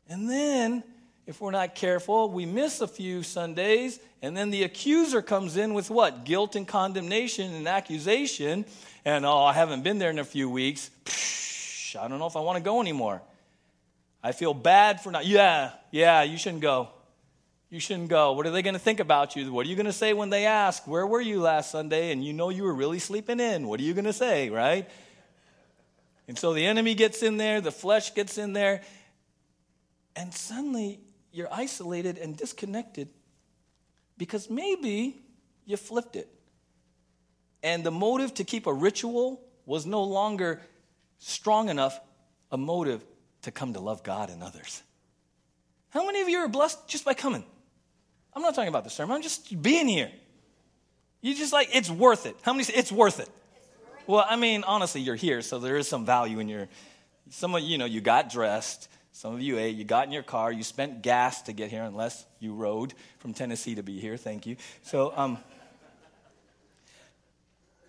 [0.08, 0.82] And then
[1.26, 5.72] if we're not careful, we miss a few Sundays, and then the accuser comes in
[5.72, 6.24] with what?
[6.24, 8.66] Guilt and condemnation and accusation.
[9.04, 10.90] And oh, I haven't been there in a few weeks.
[11.04, 13.22] Psh, I don't know if I want to go anymore.
[14.22, 15.24] I feel bad for not.
[15.24, 16.88] Yeah, yeah, you shouldn't go.
[17.70, 18.32] You shouldn't go.
[18.32, 19.50] What are they going to think about you?
[19.52, 22.12] What are you going to say when they ask, Where were you last Sunday?
[22.12, 23.66] And you know you were really sleeping in.
[23.66, 24.88] What are you going to say, right?
[26.28, 28.82] And so the enemy gets in there, the flesh gets in there,
[30.16, 31.00] and suddenly
[31.34, 33.08] you're isolated and disconnected
[34.16, 35.20] because maybe
[35.66, 36.28] you flipped it.
[37.62, 40.60] And the motive to keep a ritual was no longer
[41.18, 41.98] strong enough
[42.52, 43.04] a motive
[43.42, 44.82] to come to love God and others.
[45.90, 47.44] How many of you are blessed just by coming?
[48.32, 50.12] I'm not talking about the sermon, I'm just being here.
[51.20, 52.36] You just like, it's worth it.
[52.42, 53.28] How many say it's worth it?
[54.06, 56.68] Well, I mean, honestly, you're here, so there is some value in your.
[57.30, 60.24] Some of you know, you got dressed, some of you ate, you got in your
[60.24, 64.16] car, you spent gas to get here, unless you rode from Tennessee to be here.
[64.16, 64.56] Thank you.
[64.82, 65.38] So, um,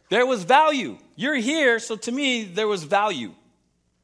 [0.10, 1.00] there was value.
[1.16, 3.34] You're here, so to me, there was value.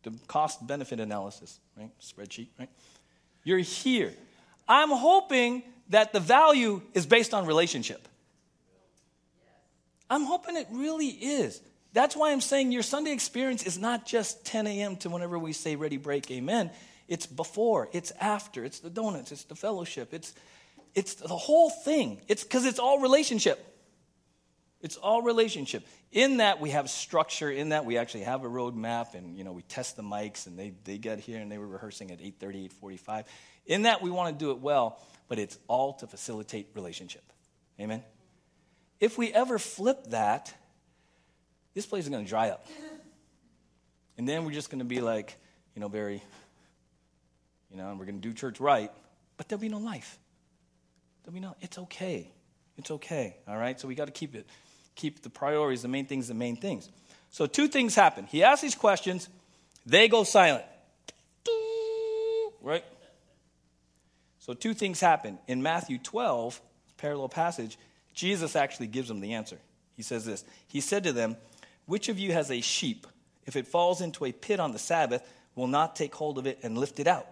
[0.01, 1.91] The cost benefit analysis, right?
[2.01, 2.69] Spreadsheet, right?
[3.43, 4.13] You're here.
[4.67, 8.07] I'm hoping that the value is based on relationship.
[10.09, 11.61] I'm hoping it really is.
[11.93, 14.95] That's why I'm saying your Sunday experience is not just 10 a.m.
[14.97, 16.71] to whenever we say ready, break, amen.
[17.11, 20.33] It's before, it's after, it's the donuts, it's the fellowship, it's,
[20.95, 22.21] it's the whole thing.
[22.29, 23.59] It's because it's all relationship.
[24.79, 25.85] It's all relationship.
[26.13, 29.51] In that we have structure, in that we actually have a roadmap and you know
[29.51, 32.71] we test the mics and they, they get here and they were rehearsing at 8:30,
[32.81, 33.25] 8:45.
[33.65, 34.97] In that we want to do it well,
[35.27, 37.23] but it's all to facilitate relationship.
[37.77, 38.03] Amen.
[39.01, 40.53] If we ever flip that,
[41.73, 42.67] this place is going to dry up.
[44.17, 45.37] And then we're just going to be like,
[45.75, 46.23] you know, very
[47.71, 48.91] you know, and we're going to do church right,
[49.37, 50.19] but there'll be no life.
[51.23, 52.31] There'll be no, it's okay.
[52.77, 53.79] It's okay, all right?
[53.79, 54.47] So we got to keep it,
[54.95, 56.89] keep the priorities, the main things, the main things.
[57.29, 58.25] So two things happen.
[58.25, 59.29] He asks these questions,
[59.85, 60.65] they go silent.
[62.61, 62.83] Right?
[64.39, 65.39] So two things happen.
[65.47, 66.61] In Matthew 12,
[66.97, 67.77] parallel passage,
[68.13, 69.57] Jesus actually gives them the answer.
[69.95, 71.37] He says this He said to them,
[71.85, 73.07] Which of you has a sheep?
[73.45, 76.59] If it falls into a pit on the Sabbath, will not take hold of it
[76.63, 77.27] and lift it out?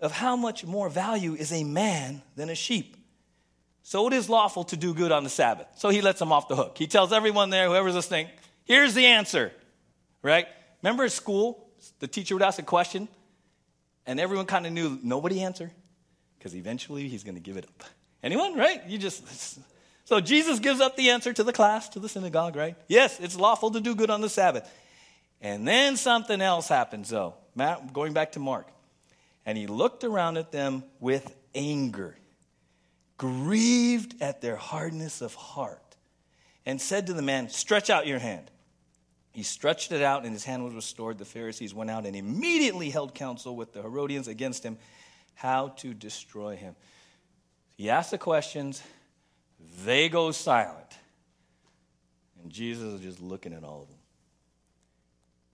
[0.00, 2.96] Of how much more value is a man than a sheep.
[3.82, 5.68] So it is lawful to do good on the Sabbath.
[5.76, 6.76] So he lets them off the hook.
[6.76, 8.28] He tells everyone there, whoever's listening,
[8.64, 9.52] here's the answer,
[10.22, 10.46] right?
[10.82, 11.68] Remember at school,
[12.00, 13.08] the teacher would ask a question,
[14.04, 15.70] and everyone kind of knew nobody answer
[16.38, 17.84] because eventually he's going to give it up.
[18.22, 18.86] Anyone, right?
[18.86, 19.58] You just.
[20.06, 22.76] So Jesus gives up the answer to the class, to the synagogue, right?
[22.86, 24.72] Yes, it's lawful to do good on the Sabbath.
[25.40, 27.34] And then something else happens, though.
[27.56, 28.68] Matt, going back to Mark.
[29.46, 32.16] And he looked around at them with anger,
[33.16, 35.96] grieved at their hardness of heart,
[36.66, 38.50] and said to the man, Stretch out your hand.
[39.30, 41.18] He stretched it out, and his hand was restored.
[41.18, 44.78] The Pharisees went out and immediately held counsel with the Herodians against him,
[45.34, 46.74] how to destroy him.
[47.76, 48.82] He asked the questions,
[49.84, 50.96] they go silent.
[52.42, 53.98] And Jesus is just looking at all of them.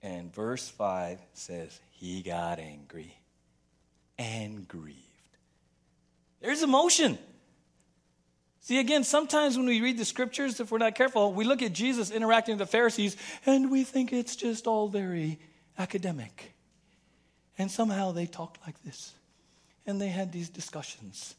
[0.02, 3.16] And verse 5 says, He got angry
[4.22, 4.98] and grieved.
[6.40, 7.18] There's emotion.
[8.60, 11.72] See, again, sometimes when we read the scriptures, if we're not careful, we look at
[11.72, 15.40] Jesus interacting with the Pharisees and we think it's just all very
[15.78, 16.54] academic.
[17.58, 19.12] And somehow they talked like this.
[19.84, 21.34] And they had these discussions.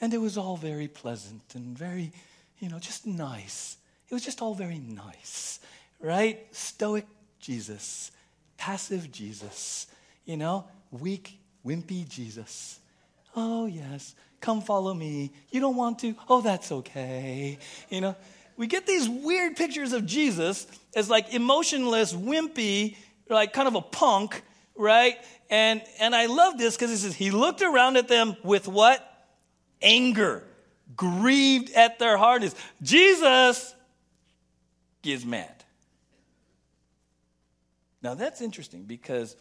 [0.00, 2.12] And it was all very pleasant and very,
[2.58, 3.78] you know, just nice.
[4.08, 5.58] It was just all very nice,
[5.98, 6.46] right?
[6.54, 7.06] Stoic
[7.40, 8.12] Jesus,
[8.58, 9.86] passive Jesus,
[10.26, 12.78] you know, weak, wimpy Jesus.
[13.34, 15.32] Oh, yes, come follow me.
[15.50, 16.14] You don't want to?
[16.28, 17.58] Oh, that's okay.
[17.90, 18.16] You know,
[18.56, 22.96] we get these weird pictures of Jesus as like emotionless, wimpy,
[23.28, 24.42] like kind of a punk,
[24.76, 25.16] right?
[25.50, 29.02] And, and I love this because it says, He looked around at them with what?
[29.82, 30.42] Anger,
[30.96, 32.54] grieved at their hardness.
[32.82, 33.74] Jesus
[35.02, 35.52] gets mad.
[38.02, 39.36] Now that's interesting because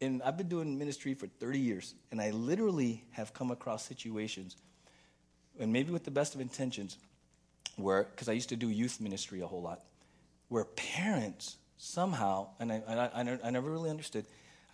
[0.00, 4.56] in, I've been doing ministry for 30 years, and I literally have come across situations,
[5.58, 6.98] and maybe with the best of intentions,
[7.76, 9.82] where, because I used to do youth ministry a whole lot,
[10.48, 14.24] where parents somehow, and I, I, I never really understood,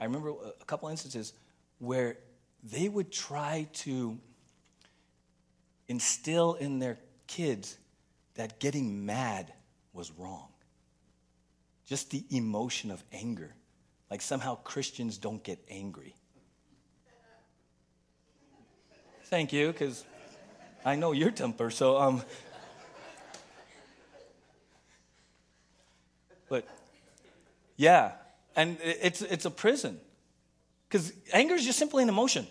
[0.01, 1.33] I remember a couple instances
[1.79, 2.17] where
[2.63, 4.19] they would try to
[5.89, 7.77] instill in their kids
[8.35, 9.53] that getting mad
[9.93, 10.49] was wrong.
[11.87, 13.55] Just the emotion of anger.
[14.11, 16.15] Like somehow Christians don't get angry.
[19.25, 20.05] Thank you, because
[20.85, 22.23] I know your temper, so um
[26.49, 26.69] but
[27.77, 28.13] yeah,
[28.55, 29.99] and it's it's a prison.
[30.89, 32.47] Because anger is just simply an emotion.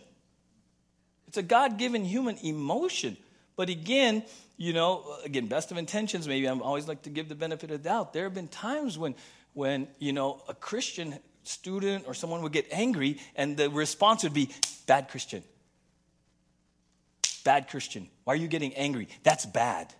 [1.27, 3.15] It's a God-given human emotion.
[3.55, 4.23] But again,
[4.57, 7.83] you know, again, best of intentions, maybe I'm always like to give the benefit of
[7.83, 8.11] doubt.
[8.11, 9.15] There have been times when,
[9.53, 14.33] when, you know, a Christian student or someone would get angry and the response would
[14.33, 14.49] be,
[14.85, 15.43] bad Christian.
[17.43, 18.09] Bad Christian.
[18.23, 19.07] Why are you getting angry?
[19.23, 19.93] That's bad.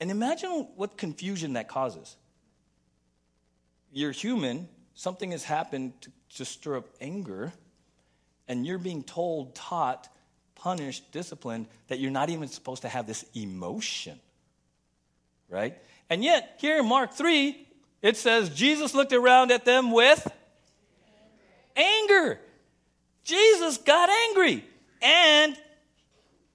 [0.00, 2.16] And imagine what confusion that causes.
[3.92, 7.52] You're human, something has happened to, to stir up anger,
[8.48, 10.08] and you're being told, taught,
[10.54, 14.18] punished, disciplined, that you're not even supposed to have this emotion.
[15.48, 15.76] Right?
[16.08, 17.68] And yet, here in Mark 3,
[18.02, 20.26] it says Jesus looked around at them with
[21.76, 22.38] anger.
[23.24, 24.64] Jesus got angry
[25.00, 25.56] and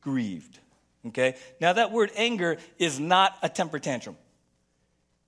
[0.01, 0.59] grieved.
[1.07, 1.35] Okay?
[1.61, 4.17] Now, that word anger is not a temper tantrum,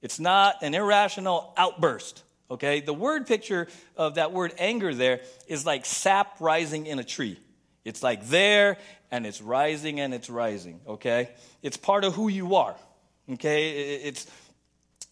[0.02, 2.24] it's not an irrational outburst.
[2.52, 2.82] Okay?
[2.82, 7.40] The word picture of that word anger there is like sap rising in a tree.
[7.86, 8.78] It's like there
[9.12, 11.30] and it's rising and it's rising, okay?
[11.62, 12.76] It's part of who you are,
[13.32, 14.02] okay?
[14.04, 14.28] It's,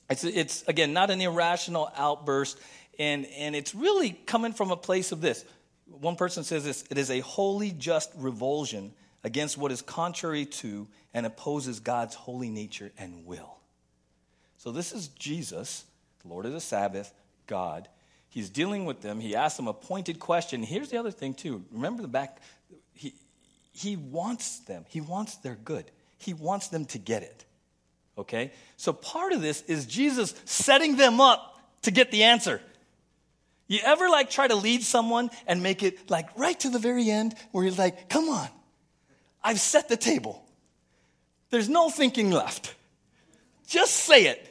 [0.10, 2.60] it's, it's again, not an irrational outburst,
[3.00, 5.46] and, and it's really coming from a place of this.
[5.86, 8.93] One person says this it is a holy, just revulsion
[9.24, 13.58] against what is contrary to and opposes God's holy nature and will.
[14.58, 15.86] So this is Jesus,
[16.24, 17.13] Lord of the Sabbath,
[17.46, 17.88] God.
[18.30, 19.20] He's dealing with them.
[19.20, 20.62] He asks them a pointed question.
[20.62, 21.63] Here's the other thing, too.
[21.72, 22.39] Remember the back,
[22.93, 23.15] he,
[23.72, 25.89] he wants them, he wants their good.
[26.17, 27.46] He wants them to get it.
[28.17, 28.51] Okay?
[28.77, 32.62] So part of this is Jesus setting them up to get the answer.
[33.67, 37.10] You ever like try to lead someone and make it like right to the very
[37.10, 38.47] end where you're like, come on,
[39.43, 40.43] I've set the table.
[41.49, 42.73] There's no thinking left.
[43.67, 44.43] Just say it.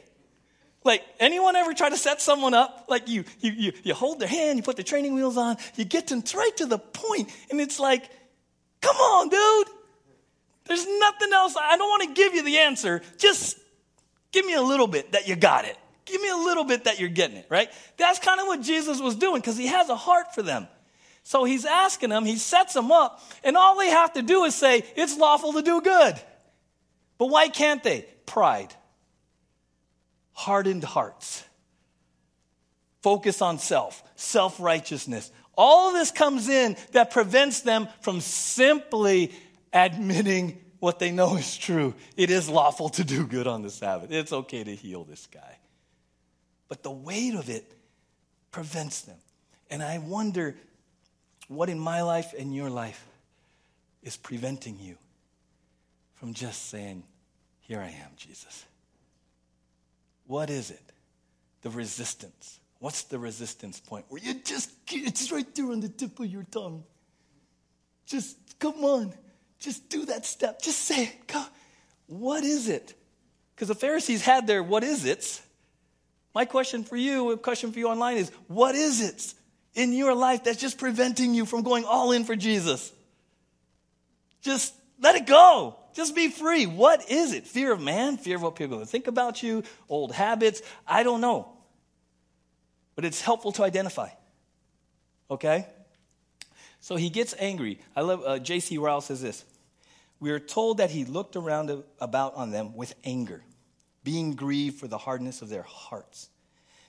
[0.83, 2.85] Like, anyone ever try to set someone up?
[2.87, 5.83] Like, you, you, you, you hold their hand, you put the training wheels on, you
[5.83, 8.09] get them right to the point, and it's like,
[8.81, 9.76] come on, dude.
[10.67, 11.55] There's nothing else.
[11.59, 13.01] I don't want to give you the answer.
[13.17, 13.57] Just
[14.31, 15.77] give me a little bit that you got it.
[16.05, 17.69] Give me a little bit that you're getting it, right?
[17.97, 20.67] That's kind of what Jesus was doing because he has a heart for them.
[21.23, 24.55] So he's asking them, he sets them up, and all they have to do is
[24.55, 26.15] say, It's lawful to do good.
[27.17, 28.05] But why can't they?
[28.25, 28.73] Pride
[30.37, 31.43] hardened hearts,
[33.01, 35.31] focus on self, self righteousness.
[35.57, 39.31] All of this comes in that prevents them from simply
[39.85, 41.93] admitting what they know is true.
[42.15, 44.11] It is lawful to do good on the Sabbath.
[44.11, 45.57] It's okay to heal this guy.
[46.67, 47.71] But the weight of it
[48.51, 49.17] prevents them.
[49.69, 50.55] And I wonder
[51.47, 53.05] what in my life and your life
[54.03, 54.97] is preventing you
[56.15, 57.03] from just saying,
[57.61, 58.65] Here I am, Jesus.
[60.25, 60.81] What is it?
[61.61, 62.59] The resistance.
[62.79, 64.05] What's the resistance point?
[64.09, 66.83] Where you just, it's right there on the tip of your tongue.
[68.05, 69.13] Just come on.
[69.59, 70.61] Just do that step.
[70.61, 71.35] Just say it.
[72.07, 72.93] What is it?
[73.55, 75.41] Because the Pharisees had their what is it's.
[76.33, 79.33] My question for you, a question for you online is what is it
[79.73, 82.91] in your life that's just preventing you from going all in for Jesus?
[84.41, 85.75] Just let it go.
[85.93, 86.67] Just be free.
[86.67, 87.47] What is it?
[87.47, 88.17] Fear of man?
[88.17, 89.63] Fear of what people think about you?
[89.89, 90.61] Old habits?
[90.85, 91.51] I don't know.
[92.95, 94.09] But it's helpful to identify.
[95.29, 95.65] Okay?
[96.87, 97.81] So he gets angry.
[97.97, 98.77] I love, uh, J.C.
[98.77, 99.43] Ryle says this.
[100.21, 103.43] We are told that he looked around about on them with anger,
[104.05, 106.29] being grieved for the hardness of their hearts.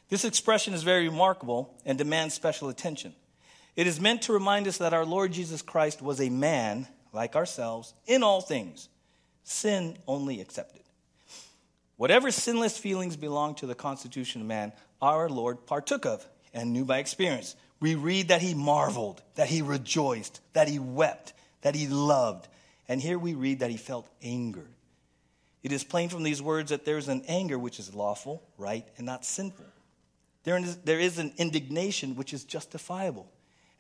[0.08, 3.12] This expression is very remarkable and demands special attention.
[3.74, 7.34] It is meant to remind us that our Lord Jesus Christ was a man like
[7.34, 8.88] ourselves in all things,
[9.42, 10.82] sin only accepted.
[11.96, 14.72] Whatever sinless feelings belong to the constitution of man,
[15.02, 16.24] our Lord partook of
[16.54, 17.56] and knew by experience.
[17.80, 22.48] We read that he marveled, that he rejoiced, that he wept, that he loved.
[22.88, 24.66] And here we read that he felt anger.
[25.62, 28.86] It is plain from these words that there is an anger which is lawful, right,
[28.96, 29.66] and not sinful.
[30.44, 33.30] There is, there is an indignation which is justifiable,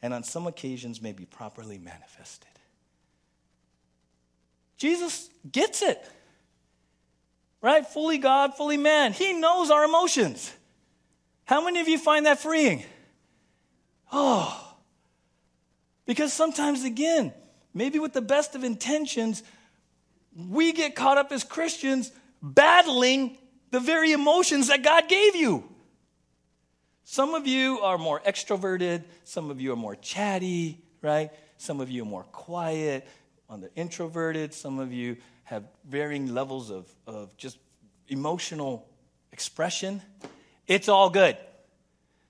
[0.02, 2.50] and on some occasions may be properly manifested.
[4.76, 6.04] Jesus gets it,
[7.62, 7.86] right?
[7.86, 9.12] Fully God, fully man.
[9.12, 10.52] He knows our emotions.
[11.44, 12.84] How many of you find that freeing?
[14.12, 14.74] Oh,
[16.06, 17.32] because sometimes, again,
[17.74, 19.42] maybe with the best of intentions,
[20.34, 22.10] we get caught up as Christians
[22.42, 23.36] battling
[23.70, 25.64] the very emotions that God gave you.
[27.04, 31.30] Some of you are more extroverted, some of you are more chatty, right?
[31.56, 33.06] Some of you are more quiet,
[33.48, 37.58] on the introverted, some of you have varying levels of, of just
[38.08, 38.86] emotional
[39.32, 40.02] expression.
[40.66, 41.36] It's all good.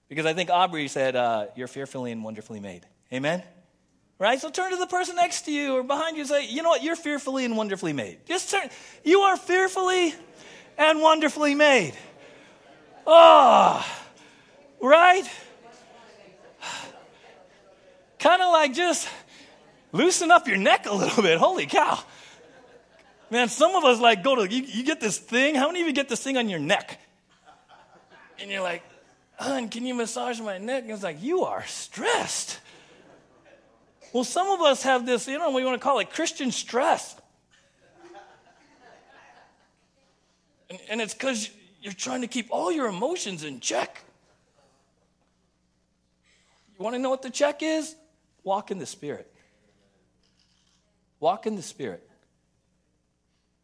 [0.08, 2.86] Because I think Aubrey said, uh, You're fearfully and wonderfully made.
[3.12, 3.42] Amen?
[4.18, 4.40] Right?
[4.40, 6.70] So turn to the person next to you or behind you and say, You know
[6.70, 6.82] what?
[6.82, 8.18] You're fearfully and wonderfully made.
[8.26, 8.68] Just turn.
[9.04, 10.14] You are fearfully
[10.76, 11.94] and wonderfully made.
[13.06, 13.84] Oh,
[14.80, 15.24] right?
[18.18, 19.08] Kind of like just
[19.92, 21.38] loosen up your neck a little bit.
[21.38, 21.98] Holy cow.
[23.30, 25.54] Man, some of us like go to, you, you get this thing.
[25.54, 26.98] How many of you get this thing on your neck?
[28.40, 28.82] And you're like,
[29.38, 30.82] Hun, can you massage my neck?
[30.82, 32.60] And it's like, You are stressed.
[34.12, 37.14] Well, some of us have this, you know, we want to call it Christian stress.
[40.70, 44.02] And, and it's because you're trying to keep all your emotions in check.
[46.78, 47.94] You want to know what the check is?
[48.44, 49.30] Walk in the Spirit.
[51.20, 52.08] Walk in the Spirit.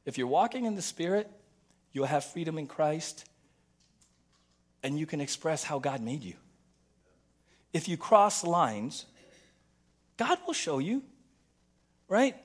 [0.04, 1.30] If you're walking in the Spirit,
[1.92, 3.24] you'll have freedom in Christ
[4.85, 6.35] and you can express how God made you.
[7.72, 9.07] If you cross lines,
[10.16, 11.03] God will show you,
[12.09, 12.37] right?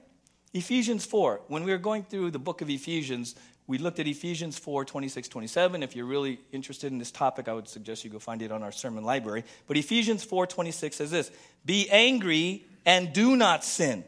[0.54, 3.36] Ephesians 4, when we were going through the book of Ephesians,
[3.68, 5.84] we looked at Ephesians 4 26, 27.
[5.84, 8.64] If you're really interested in this topic, I would suggest you go find it on
[8.64, 9.44] our sermon library.
[9.68, 11.30] But Ephesians 4 26 says this
[11.64, 14.04] Be angry and do not sin.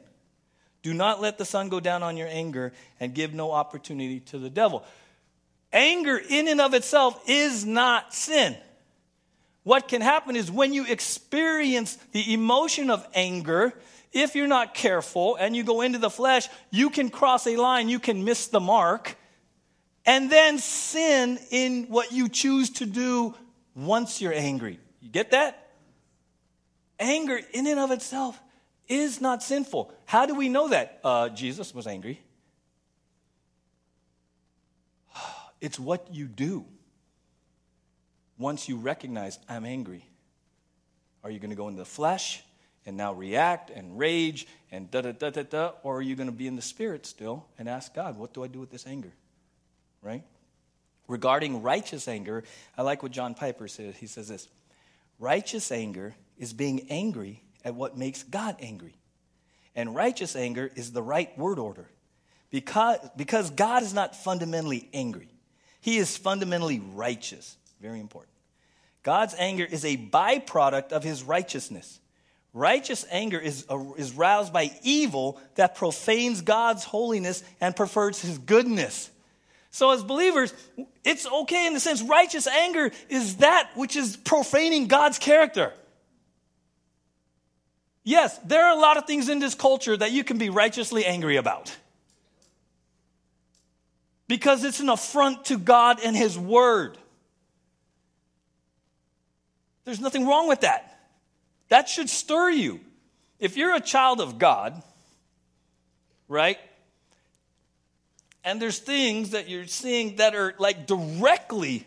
[0.82, 4.40] Do not let the sun go down on your anger and give no opportunity to
[4.40, 4.84] the devil.
[5.74, 8.58] Anger, in and of itself, is not sin.
[9.64, 13.74] What can happen is when you experience the emotion of anger,
[14.12, 17.88] if you're not careful and you go into the flesh, you can cross a line,
[17.88, 19.16] you can miss the mark,
[20.06, 23.36] and then sin in what you choose to do
[23.76, 24.80] once you're angry.
[25.00, 25.70] You get that?
[27.00, 28.40] Anger, in and of itself,
[28.88, 29.94] is not sinful.
[30.06, 31.00] How do we know that?
[31.04, 32.20] Uh, Jesus was angry.
[35.62, 36.66] It's what you do
[38.42, 40.04] once you recognize, I'm angry.
[41.24, 42.44] Are you going to go into the flesh
[42.88, 45.72] and now react and rage and da da da da da?
[45.84, 48.44] Or are you going to be in the spirit still and ask God, what do
[48.44, 49.14] I do with this anger?
[50.02, 50.24] Right?
[51.08, 52.44] Regarding righteous anger,
[52.76, 53.96] I like what John Piper says.
[53.96, 54.48] He says this
[55.20, 58.96] Righteous anger is being angry at what makes God angry.
[59.76, 61.88] And righteous anger is the right word order.
[62.50, 65.30] Because, because God is not fundamentally angry,
[65.82, 67.58] He is fundamentally righteous.
[67.82, 68.32] Very important.
[69.04, 72.00] God's anger is a byproduct of His righteousness.
[72.54, 78.38] Righteous anger is, uh, is roused by evil that profanes God's holiness and prefers His
[78.38, 79.10] goodness.
[79.72, 80.54] So, as believers,
[81.04, 85.74] it's okay in the sense righteous anger is that which is profaning God's character.
[88.04, 91.06] Yes, there are a lot of things in this culture that you can be righteously
[91.06, 91.76] angry about.
[94.32, 96.98] Because it's an affront to God and His Word.
[99.84, 100.98] There's nothing wrong with that.
[101.68, 102.80] That should stir you.
[103.40, 104.82] If you're a child of God,
[106.30, 106.58] right?
[108.46, 111.86] and there's things that you're seeing that are like directly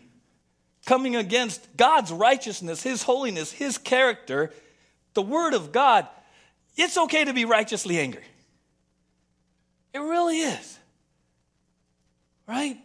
[0.85, 4.53] coming against God's righteousness, His holiness, His character,
[5.15, 6.07] the Word of God,
[6.77, 8.23] it's okay to be righteously angry.
[9.95, 10.74] It really is.
[12.47, 12.77] Right?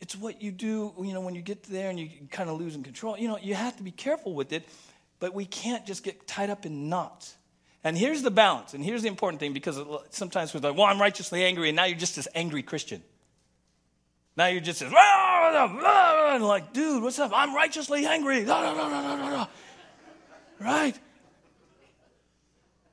[0.00, 2.82] It's what you do, you know, when you get there and you kind of losing
[2.82, 3.16] control.
[3.16, 4.66] You know, you have to be careful with it,
[5.20, 7.36] but we can't just get tied up in knots.
[7.84, 9.80] And here's the balance, and here's the important thing because
[10.10, 13.02] sometimes we're like, well, I'm righteously angry, and now you're just this angry Christian.
[14.36, 17.32] Now you're just this, and like, dude, what's up?
[17.34, 18.46] I'm righteously angry.
[20.60, 20.94] Right?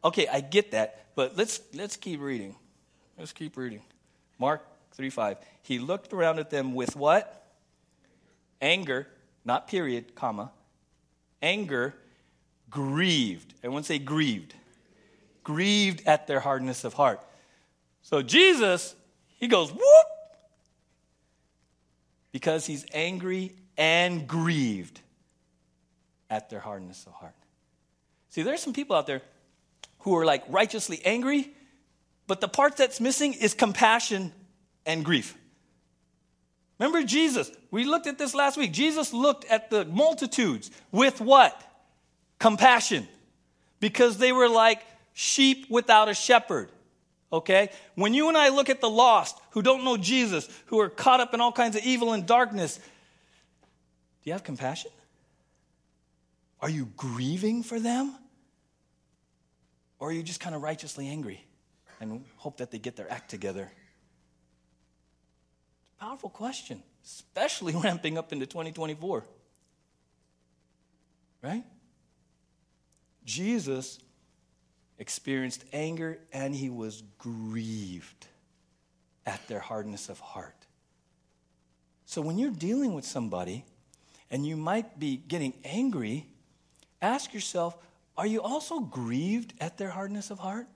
[0.05, 2.55] Okay, I get that, but let's let's keep reading.
[3.17, 3.81] Let's keep reading.
[4.39, 5.37] Mark 3 5.
[5.63, 7.45] He looked around at them with what?
[8.61, 9.07] Anger,
[9.45, 10.51] not period, comma.
[11.41, 11.93] Anger,
[12.69, 13.53] grieved.
[13.63, 14.53] Everyone say grieved
[15.47, 17.21] grieved at their hardness of heart.
[18.01, 18.93] So Jesus,
[19.39, 20.07] he goes, whoop,
[22.33, 24.99] because he's angry and grieved
[26.29, 27.33] at their hardness of heart.
[28.29, 29.21] See, there's some people out there
[29.99, 31.49] who are like righteously angry,
[32.27, 34.33] but the part that's missing is compassion
[34.85, 35.35] and grief.
[36.77, 37.49] Remember Jesus?
[37.71, 38.71] We looked at this last week.
[38.71, 41.59] Jesus looked at the multitudes with what?
[42.37, 43.07] Compassion.
[43.79, 44.81] Because they were like
[45.13, 46.69] sheep without a shepherd.
[47.31, 47.71] Okay?
[47.95, 51.19] When you and I look at the lost who don't know Jesus, who are caught
[51.19, 52.83] up in all kinds of evil and darkness, do
[54.25, 54.91] you have compassion?
[56.61, 58.15] Are you grieving for them?
[59.99, 61.46] Or are you just kind of righteously angry
[61.99, 63.71] and hope that they get their act together?
[65.99, 69.23] Powerful question, especially ramping up into 2024.
[71.41, 71.63] Right?
[73.25, 73.99] Jesus
[74.99, 78.27] experienced anger and he was grieved
[79.25, 80.55] at their hardness of heart.
[82.05, 83.65] So when you're dealing with somebody
[84.31, 86.27] and you might be getting angry,
[87.01, 87.77] ask yourself
[88.17, 90.67] are you also grieved at their hardness of heart?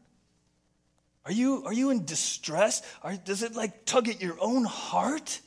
[1.26, 2.82] Are you, are you in distress?
[3.03, 5.39] Or does it like tug at your own heart?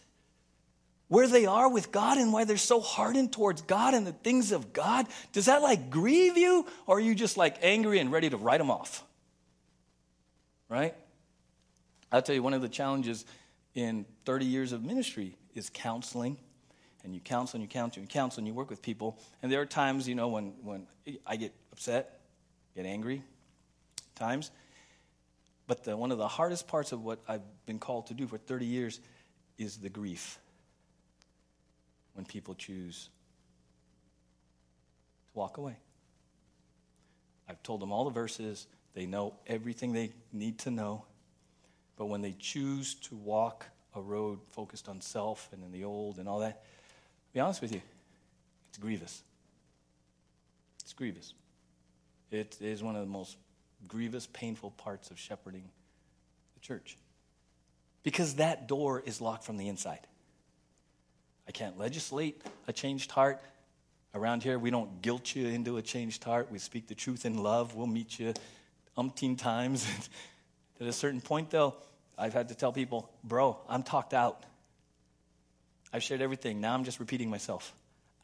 [1.08, 4.52] where they are with God and why they're so hardened towards God and the things
[4.52, 5.06] of God?
[5.32, 6.66] Does that like grieve you?
[6.86, 9.04] Or are you just like angry and ready to write them off?
[10.68, 10.94] Right?
[12.10, 13.24] I'll tell you, one of the challenges
[13.74, 16.36] in 30 years of ministry is counseling.
[17.04, 19.18] And you counsel and you counsel and you counsel and you work with people.
[19.42, 20.86] And there are times, you know, when, when
[21.26, 22.20] I get upset,
[22.74, 23.22] get angry,
[24.14, 24.50] times.
[25.66, 28.38] But the, one of the hardest parts of what I've been called to do for
[28.38, 29.00] 30 years
[29.56, 30.38] is the grief
[32.14, 33.08] when people choose
[35.32, 35.76] to walk away.
[37.48, 41.04] I've told them all the verses, they know everything they need to know.
[41.96, 46.18] But when they choose to walk a road focused on self and in the old
[46.18, 46.62] and all that,
[47.32, 47.82] be honest with you,
[48.68, 49.22] it's grievous.
[50.82, 51.34] It's grievous.
[52.30, 53.36] It is one of the most
[53.88, 55.64] grievous, painful parts of shepherding
[56.54, 56.96] the church.
[58.02, 60.06] Because that door is locked from the inside.
[61.48, 63.40] I can't legislate a changed heart.
[64.14, 66.50] Around here, we don't guilt you into a changed heart.
[66.50, 67.74] We speak the truth in love.
[67.74, 68.34] We'll meet you
[68.96, 69.86] umpteen times.
[70.80, 71.74] At a certain point, though,
[72.16, 74.44] I've had to tell people, bro, I'm talked out.
[75.92, 76.60] I've shared everything.
[76.60, 77.74] Now I'm just repeating myself.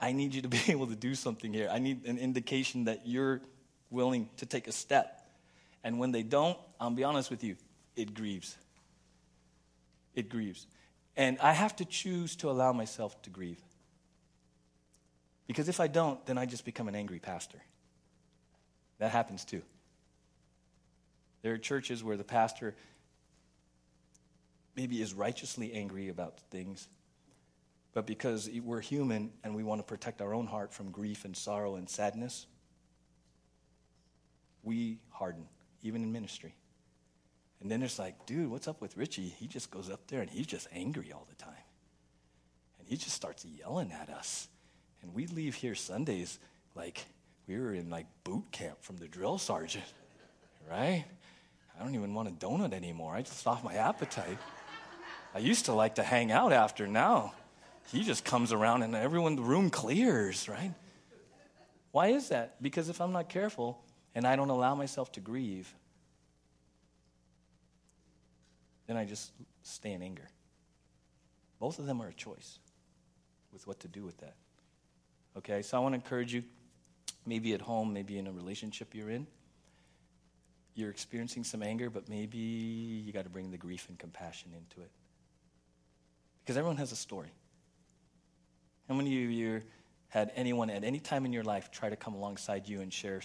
[0.00, 1.68] I need you to be able to do something here.
[1.70, 3.40] I need an indication that you're
[3.90, 5.19] willing to take a step.
[5.82, 7.56] And when they don't, I'll be honest with you,
[7.96, 8.56] it grieves.
[10.14, 10.66] It grieves.
[11.16, 13.60] And I have to choose to allow myself to grieve.
[15.46, 17.58] Because if I don't, then I just become an angry pastor.
[18.98, 19.62] That happens too.
[21.42, 22.76] There are churches where the pastor
[24.76, 26.88] maybe is righteously angry about things,
[27.92, 31.36] but because we're human and we want to protect our own heart from grief and
[31.36, 32.46] sorrow and sadness,
[34.62, 35.46] we harden,
[35.82, 36.54] even in ministry.
[37.60, 39.34] And then it's like, dude, what's up with Richie?
[39.38, 41.52] He just goes up there and he's just angry all the time.
[42.78, 44.48] And he just starts yelling at us.
[45.02, 46.38] And we leave here Sundays
[46.74, 47.04] like
[47.46, 49.84] we were in like boot camp from the drill sergeant,
[50.70, 51.04] right?
[51.78, 53.14] I don't even want a donut anymore.
[53.14, 54.38] I just lost my appetite.
[55.34, 56.86] I used to like to hang out after.
[56.86, 57.34] Now
[57.92, 60.72] he just comes around and everyone, the room clears, right?
[61.92, 62.62] Why is that?
[62.62, 63.82] Because if I'm not careful
[64.14, 65.72] and I don't allow myself to grieve,
[68.86, 69.32] then I just
[69.62, 70.28] stay in anger.
[71.58, 72.58] Both of them are a choice
[73.52, 74.34] with what to do with that.
[75.36, 76.42] Okay, so I want to encourage you,
[77.24, 79.26] maybe at home, maybe in a relationship you're in,
[80.74, 84.80] you're experiencing some anger, but maybe you got to bring the grief and compassion into
[84.80, 84.90] it.
[86.42, 87.32] Because everyone has a story.
[88.88, 89.62] How many of you
[90.08, 93.20] had anyone at any time in your life try to come alongside you and share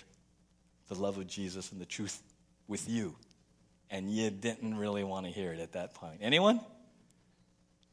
[0.87, 2.21] the love of Jesus and the truth
[2.67, 3.15] with you?
[3.89, 6.19] And you didn't really want to hear it at that point.
[6.21, 6.59] Anyone?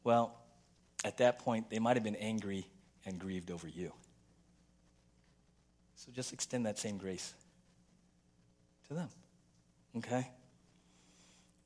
[0.03, 0.35] Well,
[1.05, 2.65] at that point, they might have been angry
[3.05, 3.91] and grieved over you.
[5.95, 7.33] So just extend that same grace
[8.87, 9.09] to them.
[9.97, 10.27] Okay?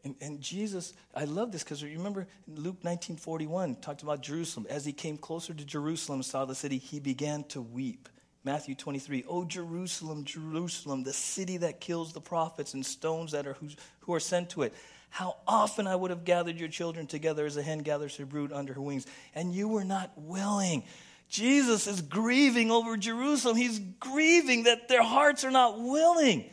[0.03, 4.67] And, and Jesus, I love this because remember Luke 1941 talked about Jerusalem.
[4.69, 8.09] As he came closer to Jerusalem, saw the city, he began to weep.
[8.48, 13.58] Matthew 23, Oh, Jerusalem, Jerusalem, the city that kills the prophets and stones that are
[14.00, 14.74] who are sent to it.
[15.10, 18.54] How often I would have gathered your children together as a hen gathers her brood
[18.54, 20.86] under her wings, and you were not willing.
[21.28, 23.58] Jesus is grieving over Jerusalem.
[23.58, 26.50] He's grieving that their hearts are not willing.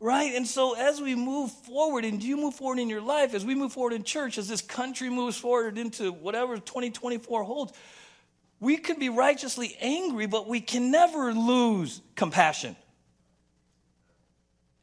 [0.00, 0.34] Right?
[0.34, 3.54] And so as we move forward, and you move forward in your life, as we
[3.54, 7.72] move forward in church, as this country moves forward into whatever 2024 holds,
[8.64, 12.74] we can be righteously angry, but we can never lose compassion.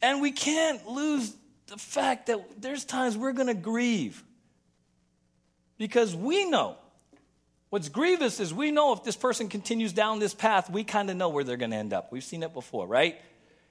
[0.03, 4.23] And we can't lose the fact that there's times we're going to grieve.
[5.79, 6.77] Because we know.
[7.71, 11.17] What's grievous is we know if this person continues down this path, we kind of
[11.17, 12.11] know where they're going to end up.
[12.11, 13.19] We've seen it before, right?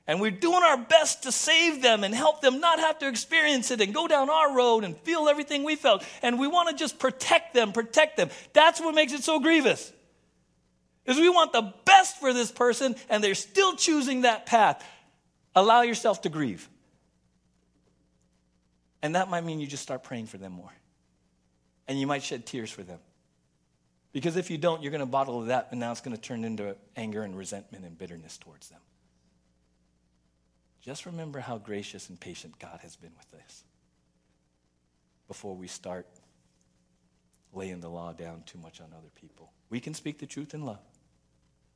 [0.09, 3.71] And we're doing our best to save them and help them not have to experience
[3.71, 6.05] it and go down our road and feel everything we felt.
[6.21, 8.31] And we want to just protect them, protect them.
[8.55, 9.93] That's what makes it so grievous.
[11.07, 14.85] Is we want the best for this person and they're still choosing that path.
[15.55, 16.69] Allow yourself to grieve.
[19.03, 20.73] And that might mean you just start praying for them more.
[21.89, 23.01] And you might shed tears for them.
[24.13, 26.45] Because if you don't, you're going to bottle that, and now it's going to turn
[26.45, 28.81] into anger and resentment and bitterness towards them.
[30.81, 33.65] Just remember how gracious and patient God has been with us
[35.29, 36.07] before we start
[37.53, 39.53] laying the law down too much on other people.
[39.69, 40.79] We can speak the truth in love.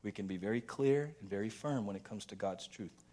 [0.05, 3.05] We can be very clear and very firm when it comes to God's truth.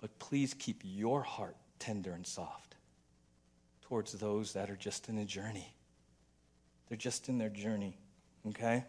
[0.00, 2.76] But please keep your heart tender and soft
[3.82, 5.74] towards those that are just in a journey.
[6.88, 7.98] They're just in their journey,
[8.48, 8.84] okay?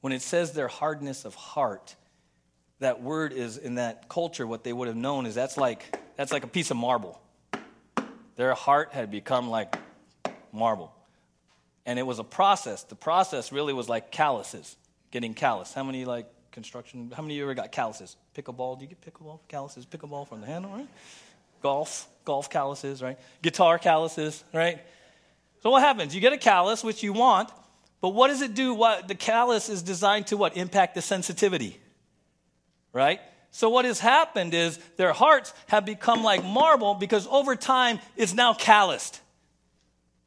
[0.00, 1.94] When it says their hardness of heart,
[2.82, 6.32] that word is in that culture what they would have known is that's like that's
[6.32, 7.20] like a piece of marble
[8.34, 9.76] their heart had become like
[10.52, 10.92] marble
[11.86, 14.76] and it was a process the process really was like calluses
[15.12, 18.16] getting callus how many like construction how many of you ever got calluses?
[18.36, 19.86] Pickleball do you get pickleball calluses?
[19.86, 20.88] Pickleball from the handle right?
[21.62, 23.18] Golf golf calluses right?
[23.40, 24.80] Guitar calluses right?
[25.62, 26.12] So what happens?
[26.12, 27.50] You get a callus which you want
[28.00, 28.74] but what does it do?
[28.74, 30.56] What the callus is designed to what?
[30.56, 31.78] Impact the sensitivity
[32.92, 33.20] right?
[33.50, 38.34] So, what has happened is their hearts have become like marble because over time it's
[38.34, 39.20] now calloused.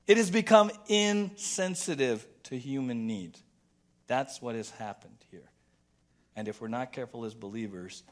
[0.07, 3.41] It has become insensitive to human needs.
[4.08, 5.49] That's what has happened here.
[6.36, 8.03] And if we're not careful as believers,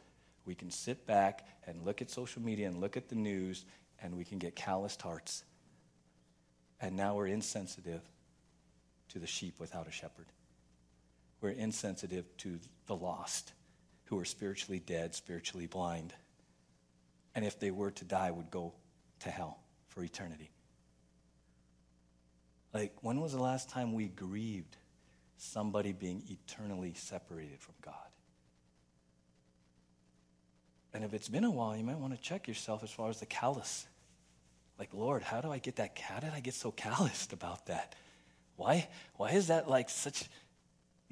[0.46, 3.66] we can sit back and look at social media and look at the news
[4.02, 5.44] and we can get calloused hearts.
[6.82, 8.02] And now we're insensitive
[9.10, 10.26] to the sheep without a shepherd.
[11.42, 13.54] We're insensitive to the lost
[14.06, 16.14] who are spiritually dead, spiritually blind,
[17.36, 18.74] and if they were to die, would go
[19.22, 20.52] to hell for eternity.
[22.74, 24.78] Like, when was the last time we grieved
[25.44, 27.94] somebody being eternally separated from God?
[30.94, 33.20] And if it's been a while, you might want to check yourself as far as
[33.20, 33.88] the callous.
[34.78, 35.98] Like, Lord, how do I get that?
[35.98, 37.96] How did I get so calloused about that?
[38.56, 38.88] Why?
[39.16, 40.26] Why is that like such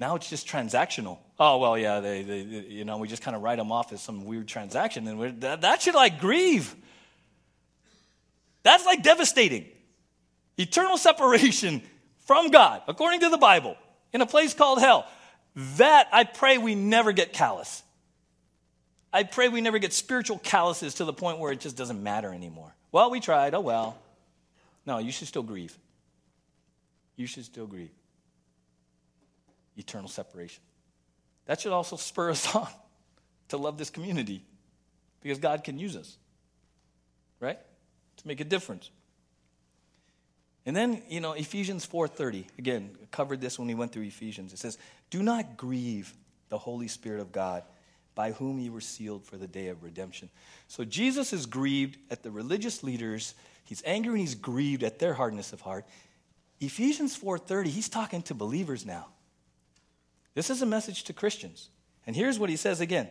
[0.02, 1.18] now it's just transactional.
[1.38, 3.92] Oh, well, yeah, they, they, they you know, we just kind of write them off
[3.92, 5.06] as some weird transaction.
[5.06, 6.74] And that, that should like grieve.
[8.64, 9.66] That's like devastating.
[10.58, 11.82] Eternal separation
[12.26, 13.76] from God, according to the Bible,
[14.12, 15.06] in a place called hell.
[15.76, 17.82] That I pray we never get callous.
[19.12, 22.32] I pray we never get spiritual calluses to the point where it just doesn't matter
[22.32, 22.74] anymore.
[22.90, 23.54] Well, we tried.
[23.54, 23.98] Oh, well.
[24.86, 25.76] No, you should still grieve.
[27.16, 27.90] You should still grieve
[29.76, 30.62] eternal separation.
[31.46, 32.68] That should also spur us on
[33.48, 34.44] to love this community
[35.20, 36.16] because God can use us,
[37.40, 37.58] right?
[38.18, 38.90] To make a difference.
[40.64, 44.52] And then, you know, Ephesians 4:30, again, covered this when we went through Ephesians.
[44.52, 44.78] It says,
[45.10, 46.14] "Do not grieve
[46.48, 47.64] the Holy Spirit of God,
[48.14, 50.30] by whom you were sealed for the day of redemption."
[50.68, 53.34] So Jesus is grieved at the religious leaders.
[53.64, 55.86] He's angry and he's grieved at their hardness of heart.
[56.60, 59.08] Ephesians 4:30, he's talking to believers now.
[60.34, 61.70] This is a message to Christians.
[62.06, 63.08] And here's what he says again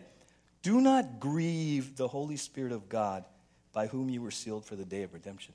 [0.62, 3.26] Do not grieve the Holy Spirit of God
[3.74, 5.54] by whom you were sealed for the day of redemption.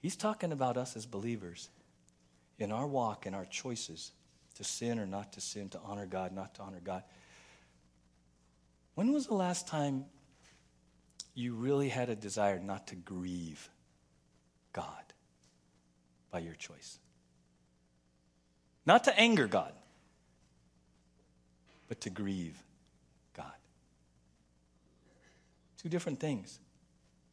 [0.00, 1.68] He's talking about us as believers
[2.58, 4.12] in our walk and our choices
[4.56, 7.02] to sin or not to sin, to honor God, not to honor God.
[8.94, 10.06] When was the last time
[11.34, 13.68] you really had a desire not to grieve
[14.72, 14.84] God
[16.30, 16.98] by your choice?
[18.86, 19.72] Not to anger God,
[21.88, 22.62] but to grieve
[23.36, 23.52] God.
[25.76, 26.58] Two different things.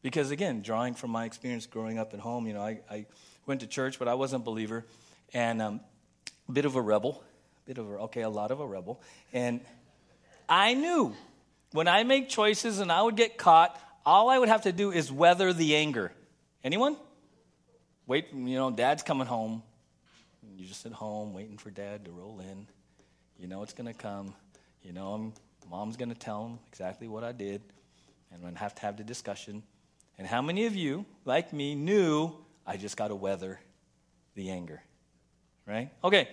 [0.08, 3.06] Because again, drawing from my experience growing up at home, you know, I, I
[3.46, 4.86] went to church, but I wasn't a believer,
[5.34, 5.82] and um,
[6.48, 7.22] a bit of a rebel,
[7.66, 9.02] a bit of a, okay, a lot of a rebel.
[9.34, 9.60] And
[10.48, 11.14] I knew
[11.74, 14.94] when I make choices and I would get caught, all I would have to do
[14.94, 16.14] is weather the anger.
[16.64, 16.96] Anyone?
[18.06, 19.62] Wait, you know, dad's coming home.
[20.56, 22.66] You're just at home waiting for dad to roll in.
[23.38, 24.34] You know it's going to come.
[24.84, 25.34] You know, I'm,
[25.70, 27.62] mom's going to tell him exactly what I did.
[28.32, 29.64] And we're going to have to have the discussion.
[30.18, 32.34] And how many of you, like me, knew
[32.66, 33.60] I just got to weather
[34.36, 34.82] the anger?
[35.66, 35.92] Right?
[36.04, 36.28] Okay,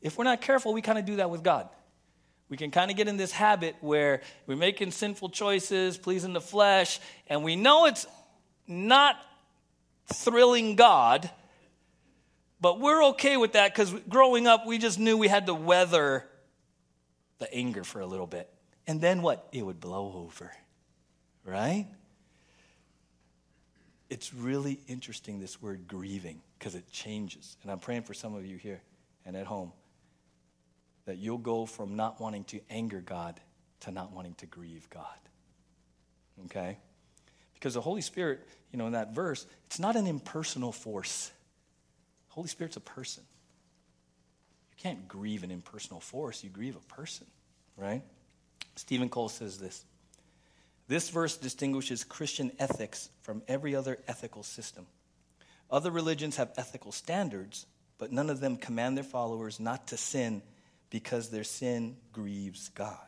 [0.00, 1.68] if we're not careful, we kind of do that with God.
[2.48, 6.40] We can kind of get in this habit where we're making sinful choices, pleasing the
[6.40, 8.06] flesh, and we know it's
[8.66, 9.16] not
[10.12, 11.30] thrilling God,
[12.60, 16.26] but we're okay with that because growing up, we just knew we had to weather
[17.38, 18.50] the anger for a little bit.
[18.86, 19.48] And then what?
[19.52, 20.52] It would blow over,
[21.44, 21.86] right?
[24.10, 27.56] It's really interesting, this word grieving, because it changes.
[27.62, 28.80] And I'm praying for some of you here
[29.24, 29.72] and at home
[31.06, 33.40] that you'll go from not wanting to anger God
[33.80, 35.04] to not wanting to grieve God.
[36.46, 36.78] Okay?
[37.54, 38.40] Because the Holy Spirit,
[38.72, 41.30] you know, in that verse, it's not an impersonal force.
[42.28, 43.22] Holy Spirit's a person.
[44.70, 47.26] You can't grieve an impersonal force, you grieve a person,
[47.76, 48.02] right?
[48.76, 49.84] Steven Cole says this
[50.86, 54.86] This verse distinguishes Christian ethics from every other ethical system.
[55.70, 57.66] Other religions have ethical standards,
[57.98, 60.42] but none of them command their followers not to sin
[60.90, 62.98] because their sin grieves God.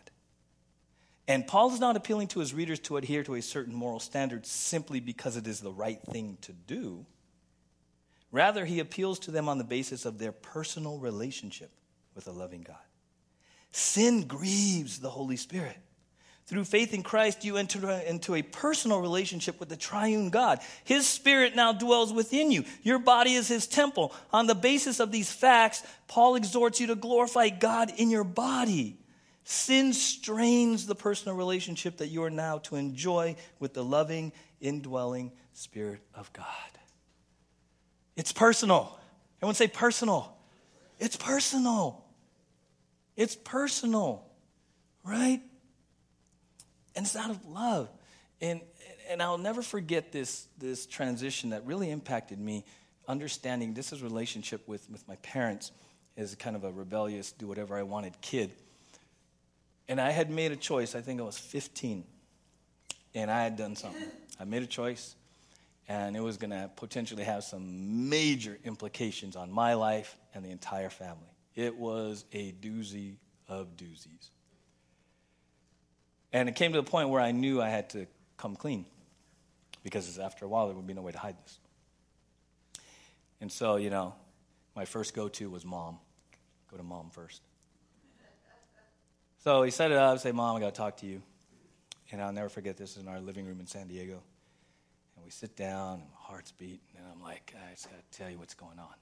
[1.29, 4.47] And Paul is not appealing to his readers to adhere to a certain moral standard
[4.47, 7.05] simply because it is the right thing to do.
[8.31, 11.71] Rather, he appeals to them on the basis of their personal relationship
[12.15, 12.77] with a loving God.
[13.73, 15.79] Sin grieves the Holy Spirit.
[16.47, 20.61] Through faith in Christ, you enter into a personal relationship with the triune God.
[20.85, 22.65] His spirit now dwells within you.
[22.85, 24.15] Your body is his temple.
[24.33, 28.97] On the basis of these facts, Paul exhorts you to glorify God in your body.
[29.43, 35.33] Sin strains the personal relationship that you are now to enjoy with the loving, indwelling
[35.53, 36.47] Spirit of God.
[38.15, 38.97] It's personal.
[39.39, 40.37] Everyone say personal.
[41.01, 42.05] It's personal.
[43.17, 44.25] It's personal,
[45.03, 45.41] right?
[46.97, 47.89] And it's out of love.
[48.41, 48.61] And,
[49.09, 52.65] and I'll never forget this, this transition that really impacted me,
[53.07, 55.71] understanding this is relationship with, with my parents
[56.17, 58.51] as kind of a rebellious, do whatever I wanted kid.
[59.89, 62.05] And I had made a choice, I think I was 15,
[63.15, 64.09] and I had done something.
[64.41, 65.15] I made a choice,
[65.89, 70.51] and it was going to potentially have some major implications on my life and the
[70.51, 71.31] entire family.
[71.55, 73.17] It was a doozy
[73.49, 74.31] of doozies.
[76.33, 78.07] And it came to the point where I knew I had to
[78.37, 78.85] come clean
[79.83, 81.59] because after a while there would be no way to hide this.
[83.41, 84.15] And so, you know,
[84.75, 85.99] my first go to was mom.
[86.71, 87.43] Go to mom first.
[89.47, 91.23] So he set it up, say, Mom, I got to talk to you.
[92.11, 94.21] And I'll never forget this in our living room in San Diego.
[95.15, 98.19] And we sit down, and my heart's beating, and I'm like, I just got to
[98.19, 98.95] tell you what's going on.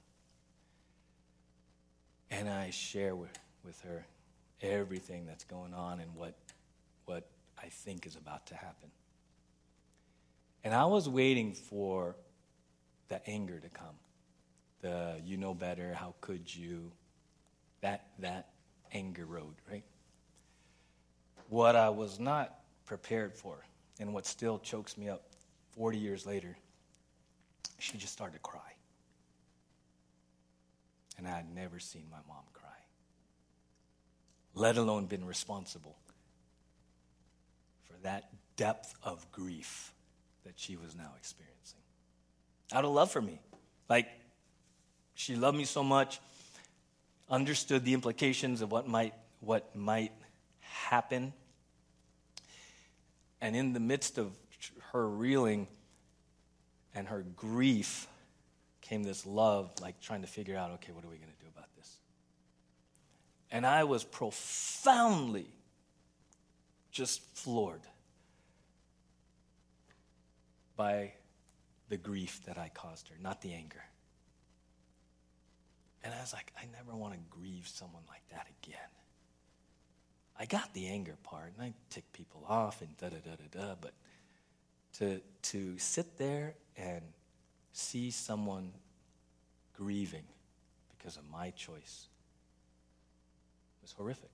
[2.30, 3.30] And I share with,
[3.64, 4.04] with her
[4.60, 6.43] everything that's going on and what, what
[7.62, 8.90] I think is about to happen.
[10.62, 12.16] And I was waiting for
[13.08, 13.96] the anger to come.
[14.80, 16.92] The you know better, how could you?
[17.80, 18.50] That that
[18.92, 19.84] anger road, right?
[21.48, 23.64] What I was not prepared for,
[24.00, 25.22] and what still chokes me up
[25.76, 26.56] 40 years later,
[27.78, 28.60] she just started to cry.
[31.18, 32.70] And I had never seen my mom cry,
[34.54, 35.96] let alone been responsible
[37.94, 39.92] for that depth of grief
[40.44, 41.80] that she was now experiencing.
[42.72, 43.40] Out of love for me.
[43.88, 44.08] Like,
[45.14, 46.20] she loved me so much,
[47.28, 50.12] understood the implications of what might, what might
[50.60, 51.32] happen.
[53.40, 54.32] And in the midst of
[54.92, 55.68] her reeling
[56.94, 58.06] and her grief
[58.80, 61.50] came this love, like trying to figure out, okay, what are we going to do
[61.54, 61.98] about this?
[63.50, 65.46] And I was profoundly
[66.94, 67.82] just floored
[70.76, 71.12] by
[71.88, 73.82] the grief that I caused her, not the anger.
[76.04, 78.78] And I was like, I never want to grieve someone like that again.
[80.38, 83.60] I got the anger part, and I tick people off and da da da da
[83.60, 83.92] da, but
[84.98, 85.20] to,
[85.50, 87.02] to sit there and
[87.72, 88.72] see someone
[89.76, 90.24] grieving
[90.96, 92.06] because of my choice
[93.82, 94.30] was horrific.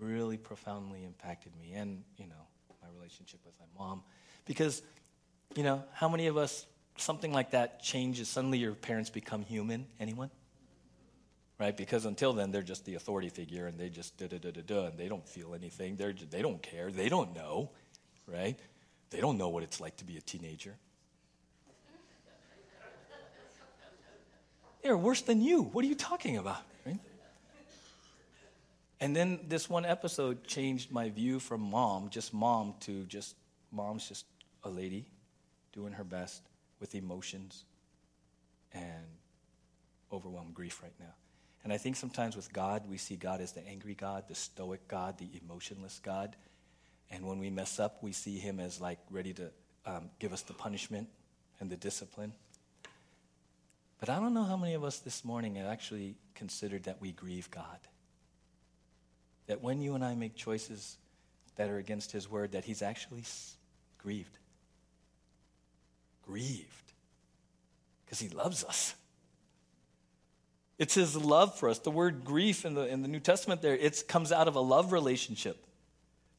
[0.00, 2.46] Really profoundly impacted me and, you know,
[2.82, 4.02] my relationship with my mom.
[4.44, 4.82] Because,
[5.56, 6.66] you know, how many of us,
[6.96, 9.86] something like that changes, suddenly your parents become human?
[9.98, 10.30] Anyone?
[11.58, 11.76] Right?
[11.76, 14.62] Because until then, they're just the authority figure and they just da da da da
[14.64, 15.96] da and they don't feel anything.
[15.96, 16.92] They're, they don't care.
[16.92, 17.70] They don't know.
[18.26, 18.58] Right?
[19.10, 20.76] They don't know what it's like to be a teenager.
[24.82, 25.62] They're worse than you.
[25.62, 26.62] What are you talking about?
[29.00, 33.36] And then this one episode changed my view from mom, just mom, to just
[33.70, 34.24] mom's just
[34.64, 35.06] a lady
[35.72, 36.42] doing her best
[36.80, 37.64] with emotions
[38.72, 39.06] and
[40.12, 41.14] overwhelmed grief right now.
[41.64, 44.86] And I think sometimes with God, we see God as the angry God, the stoic
[44.88, 46.34] God, the emotionless God.
[47.10, 49.50] And when we mess up, we see him as like ready to
[49.86, 51.08] um, give us the punishment
[51.60, 52.32] and the discipline.
[54.00, 57.12] But I don't know how many of us this morning have actually considered that we
[57.12, 57.78] grieve God.
[59.48, 60.96] That when you and I make choices
[61.56, 63.24] that are against his word, that he's actually
[63.98, 64.38] grieved.
[66.24, 66.92] Grieved.
[68.04, 68.94] Because he loves us.
[70.78, 71.80] It's his love for us.
[71.80, 74.60] The word grief in the, in the New Testament there, it comes out of a
[74.60, 75.66] love relationship.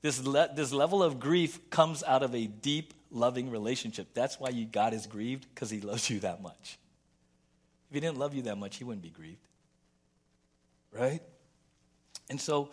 [0.02, 4.08] This, le- this level of grief comes out of a deep, loving relationship.
[4.14, 6.78] That's why you, God is grieved, because he loves you that much.
[7.90, 9.46] If he didn't love you that much, he wouldn't be grieved.
[10.94, 11.22] Right?
[12.30, 12.70] And so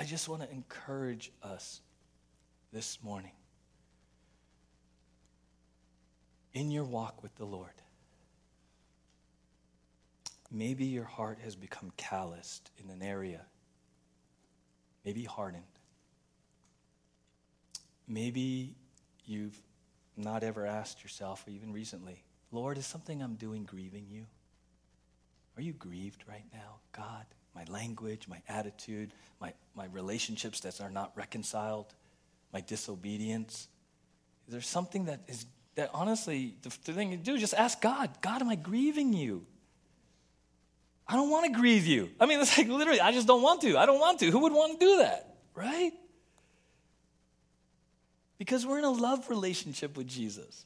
[0.00, 1.80] I just want to encourage us
[2.72, 3.32] this morning
[6.52, 7.72] in your walk with the Lord.
[10.52, 13.46] Maybe your heart has become calloused in an area,
[15.04, 15.64] maybe hardened.
[18.06, 18.76] Maybe
[19.26, 19.60] you've
[20.16, 22.22] not ever asked yourself, or even recently,
[22.52, 24.26] Lord, is something I'm doing grieving you?
[25.56, 27.26] Are you grieved right now, God?
[27.54, 31.94] My language, my attitude, my, my relationships that are not reconciled,
[32.52, 33.68] my disobedience?
[34.46, 38.10] Is there something that is, that honestly, the, the thing you do, just ask God,
[38.20, 39.46] God, am I grieving you?
[41.06, 42.10] I don't want to grieve you.
[42.20, 43.78] I mean, it's like literally, I just don't want to.
[43.78, 44.30] I don't want to.
[44.30, 45.92] Who would want to do that, right?
[48.38, 50.64] Because we're in a love relationship with Jesus.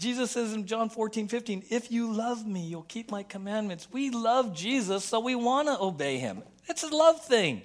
[0.00, 3.86] Jesus says in John 14, 15, if you love me, you'll keep my commandments.
[3.92, 6.42] We love Jesus, so we want to obey him.
[6.68, 7.60] It's a love thing.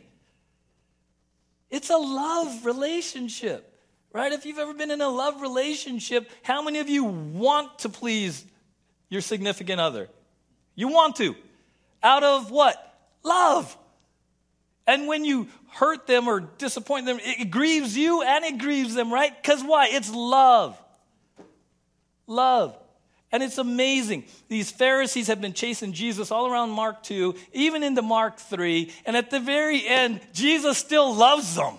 [1.70, 3.74] It's a love relationship,
[4.12, 4.34] right?
[4.34, 8.44] If you've ever been in a love relationship, how many of you want to please
[9.08, 10.10] your significant other?
[10.76, 11.36] You want to.
[12.04, 12.98] Out of what?
[13.24, 13.78] Love.
[14.86, 19.12] And when you hurt them or disappoint them, it grieves you and it grieves them,
[19.12, 19.32] right?
[19.42, 19.88] Because why?
[19.90, 20.78] It's love.
[22.28, 22.78] Love.
[23.32, 24.26] And it's amazing.
[24.48, 28.92] These Pharisees have been chasing Jesus all around Mark 2, even into Mark 3.
[29.06, 31.78] And at the very end, Jesus still loves them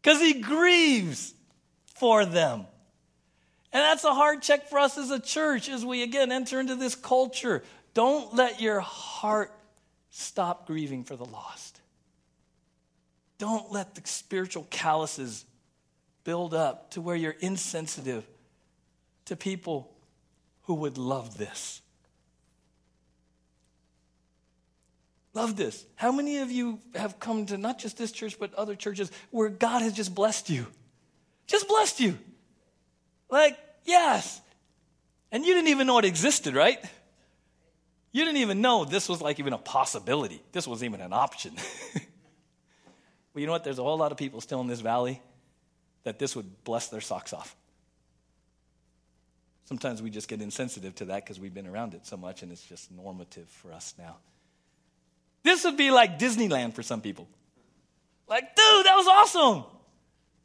[0.00, 1.34] because he grieves
[1.96, 2.66] for them.
[3.72, 6.76] And that's a hard check for us as a church as we again enter into
[6.76, 7.62] this culture.
[7.94, 9.50] Don't let your heart
[10.10, 11.80] stop grieving for the lost.
[13.38, 15.44] Don't let the spiritual calluses
[16.22, 18.24] build up to where you're insensitive
[19.26, 19.92] to people
[20.62, 21.80] who would love this.
[25.34, 25.86] Love this.
[25.96, 29.48] How many of you have come to not just this church, but other churches where
[29.48, 30.66] God has just blessed you?
[31.46, 32.18] Just blessed you.
[33.30, 34.40] Like, yes.
[35.30, 36.78] And you didn't even know it existed, right?
[38.12, 40.42] You didn't even know this was like even a possibility.
[40.52, 41.54] This was even an option.
[41.94, 43.64] well, you know what?
[43.64, 45.22] There's a whole lot of people still in this valley
[46.04, 47.56] that this would bless their socks off.
[49.64, 52.50] Sometimes we just get insensitive to that because we've been around it so much and
[52.52, 54.16] it's just normative for us now.
[55.42, 57.28] This would be like Disneyland for some people.
[58.28, 59.64] Like, dude, that was awesome.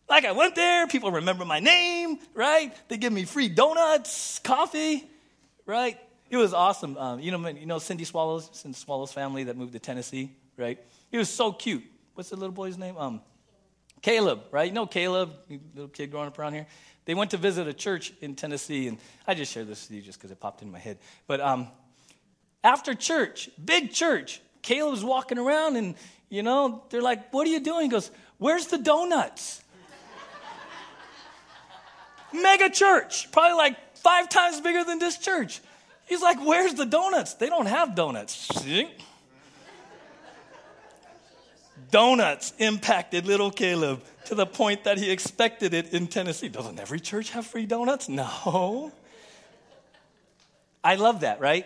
[0.09, 2.74] Like, I went there, people remember my name, right?
[2.88, 5.07] They give me free donuts, coffee,
[5.65, 5.99] right?
[6.30, 6.97] It was awesome.
[6.97, 10.80] Um, you know, you know Cindy Swallows, Cindy Swallows family that moved to Tennessee, right?
[11.11, 11.84] He was so cute.
[12.13, 12.97] What's the little boy's name?
[12.97, 13.22] Um,
[14.01, 14.68] Caleb, right?
[14.68, 15.34] You know Caleb,
[15.74, 16.68] little kid growing up around here.
[17.07, 20.03] They went to visit a church in Tennessee, and I just shared this with you
[20.03, 20.99] just because it popped in my head.
[21.25, 21.69] But um,
[22.63, 25.95] after church, big church, Caleb's walking around, and
[26.29, 29.61] you know they're like, "What are you doing?" He goes, Where's the donuts?
[32.33, 35.61] Mega church, probably like five times bigger than this church.
[36.05, 37.35] He's like, Where's the donuts?
[37.35, 38.49] They don't have donuts.
[41.89, 46.49] Donuts impacted little Caleb to the point that he expected it in Tennessee.
[46.49, 48.09] Doesn't every church have free donuts?
[48.09, 48.91] No.
[50.84, 51.65] I love that, right?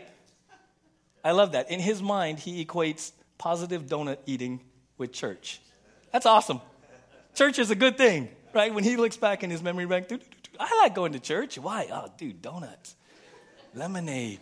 [1.23, 1.71] I love that.
[1.71, 4.61] In his mind, he equates positive donut eating
[4.97, 5.59] with church.
[6.11, 6.61] That's awesome.
[7.33, 8.73] Church is a good thing, right?
[8.73, 10.07] When he looks back in his memory bank,
[10.59, 11.57] I like going to church.
[11.57, 11.87] Why?
[11.91, 12.95] Oh, dude, donuts,
[13.73, 14.39] lemonade,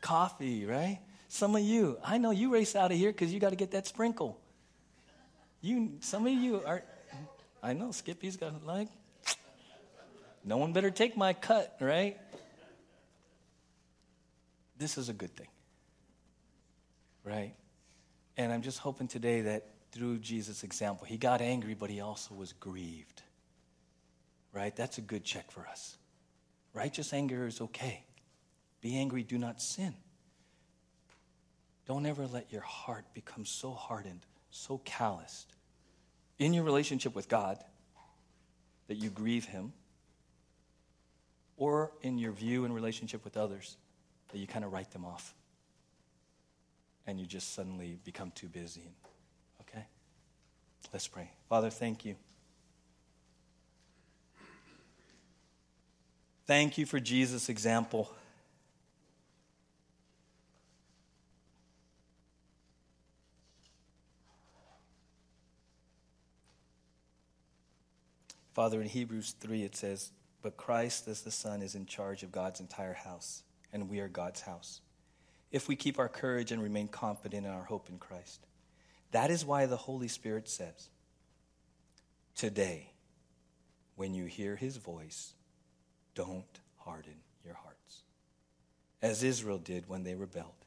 [0.00, 0.98] coffee, right?
[1.28, 3.70] Some of you, I know you race out of here because you got to get
[3.70, 4.38] that sprinkle.
[5.62, 6.82] You, some of you are,
[7.64, 8.88] I know Skippy's got like,
[10.44, 12.18] no one better take my cut, right?
[14.76, 15.48] This is a good thing,
[17.24, 17.54] right?
[18.36, 22.34] And I'm just hoping today that through Jesus' example, he got angry, but he also
[22.34, 23.22] was grieved,
[24.52, 24.76] right?
[24.76, 25.96] That's a good check for us.
[26.74, 28.04] Righteous anger is okay.
[28.82, 29.94] Be angry, do not sin.
[31.86, 35.53] Don't ever let your heart become so hardened, so calloused
[36.38, 37.58] in your relationship with God
[38.88, 39.72] that you grieve Him,
[41.56, 43.76] or in your view and relationship with others
[44.32, 45.34] that you kind of write them off
[47.06, 48.90] and you just suddenly become too busy.
[49.62, 49.84] Okay?
[50.92, 51.30] Let's pray.
[51.48, 52.16] Father, thank you.
[56.46, 58.12] Thank you for Jesus' example.
[68.54, 72.30] Father, in Hebrews 3, it says, But Christ, as the Son, is in charge of
[72.30, 73.42] God's entire house,
[73.72, 74.80] and we are God's house.
[75.50, 78.46] If we keep our courage and remain confident in our hope in Christ.
[79.10, 80.88] That is why the Holy Spirit says,
[82.36, 82.90] Today,
[83.96, 85.34] when you hear his voice,
[86.14, 88.02] don't harden your hearts.
[89.02, 90.64] As Israel did when they rebelled,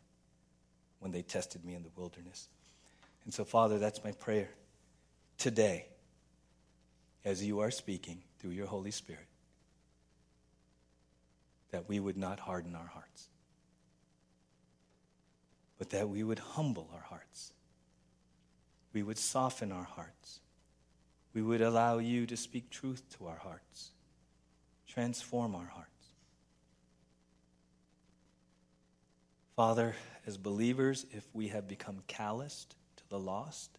[0.99, 2.49] when they tested me in the wilderness.
[3.23, 4.49] And so, Father, that's my prayer.
[5.37, 5.87] Today,
[7.25, 9.27] as you are speaking through your Holy Spirit,
[11.71, 13.27] that we would not harden our hearts,
[15.77, 17.51] but that we would humble our hearts.
[18.93, 20.39] We would soften our hearts.
[21.33, 23.91] We would allow you to speak truth to our hearts,
[24.87, 25.91] transform our hearts.
[29.55, 29.95] Father,
[30.25, 33.71] as believers, if we have become calloused to the lost,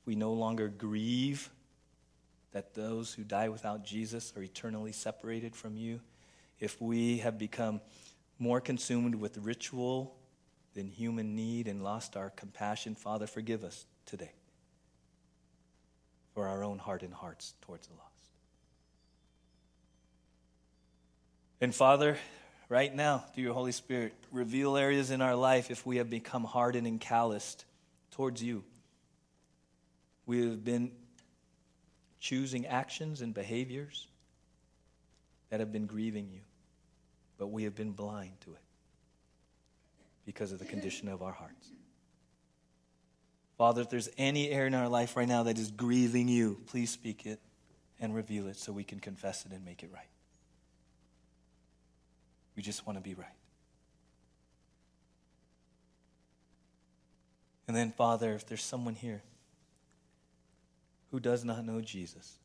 [0.00, 1.50] if we no longer grieve
[2.52, 6.00] that those who die without Jesus are eternally separated from you,
[6.60, 7.80] if we have become
[8.38, 10.16] more consumed with ritual
[10.74, 14.32] than human need and lost our compassion, Father, forgive us today
[16.34, 18.04] for our own hardened hearts towards the lost.
[21.60, 22.16] And Father,
[22.68, 26.44] right now, through your Holy Spirit, reveal areas in our life if we have become
[26.44, 27.64] hardened and calloused
[28.12, 28.62] towards you.
[30.26, 30.92] We have been
[32.18, 34.08] choosing actions and behaviors
[35.50, 36.40] that have been grieving you,
[37.38, 38.60] but we have been blind to it
[40.26, 41.70] because of the condition of our hearts.
[43.56, 46.90] Father, if there's any area in our life right now that is grieving you, please
[46.90, 47.40] speak it
[48.00, 50.06] and reveal it so we can confess it and make it right.
[52.56, 53.26] We just want to be right.
[57.66, 59.22] And then, Father, if there's someone here
[61.10, 62.38] who does not know Jesus,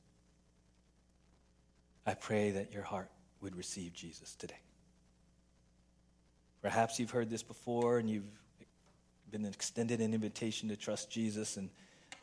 [2.05, 3.09] I pray that your heart
[3.41, 4.59] would receive Jesus today.
[6.61, 8.24] Perhaps you've heard this before and you've
[9.32, 11.70] been extended an invitation to trust Jesus, and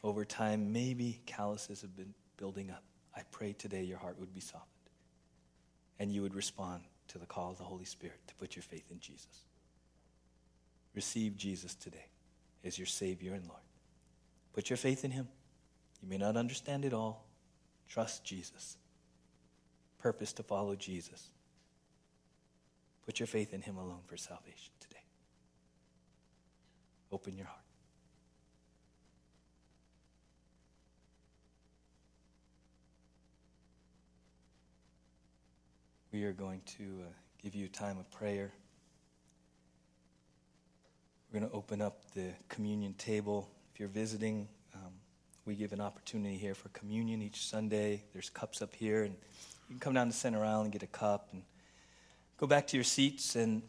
[0.02, 2.84] over time, maybe calluses have been building up.
[3.14, 4.66] I pray today your heart would be softened
[5.98, 8.90] and you would respond to the call of the Holy Spirit to put your faith
[8.90, 9.44] in Jesus.
[10.94, 12.06] Receive Jesus today
[12.64, 13.60] as your Savior and Lord.
[14.54, 15.28] Put your faith in Him.
[16.02, 17.26] You may not understand it all.
[17.88, 18.76] Trust Jesus.
[19.98, 21.28] Purpose to follow Jesus.
[23.04, 25.02] Put your faith in Him alone for salvation today.
[27.12, 27.58] Open your heart.
[36.12, 38.52] We are going to uh, give you a time of prayer.
[41.32, 43.48] We're going to open up the communion table.
[43.72, 44.48] If you're visiting,
[45.50, 48.04] we give an opportunity here for communion each Sunday.
[48.12, 49.16] There's cups up here, and
[49.68, 51.42] you can come down to center aisle and get a cup and
[52.36, 53.60] go back to your seats and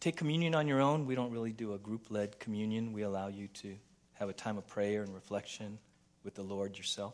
[0.00, 1.04] take communion on your own.
[1.04, 3.76] We don't really do a group led communion, we allow you to
[4.14, 5.78] have a time of prayer and reflection
[6.24, 7.12] with the Lord yourself.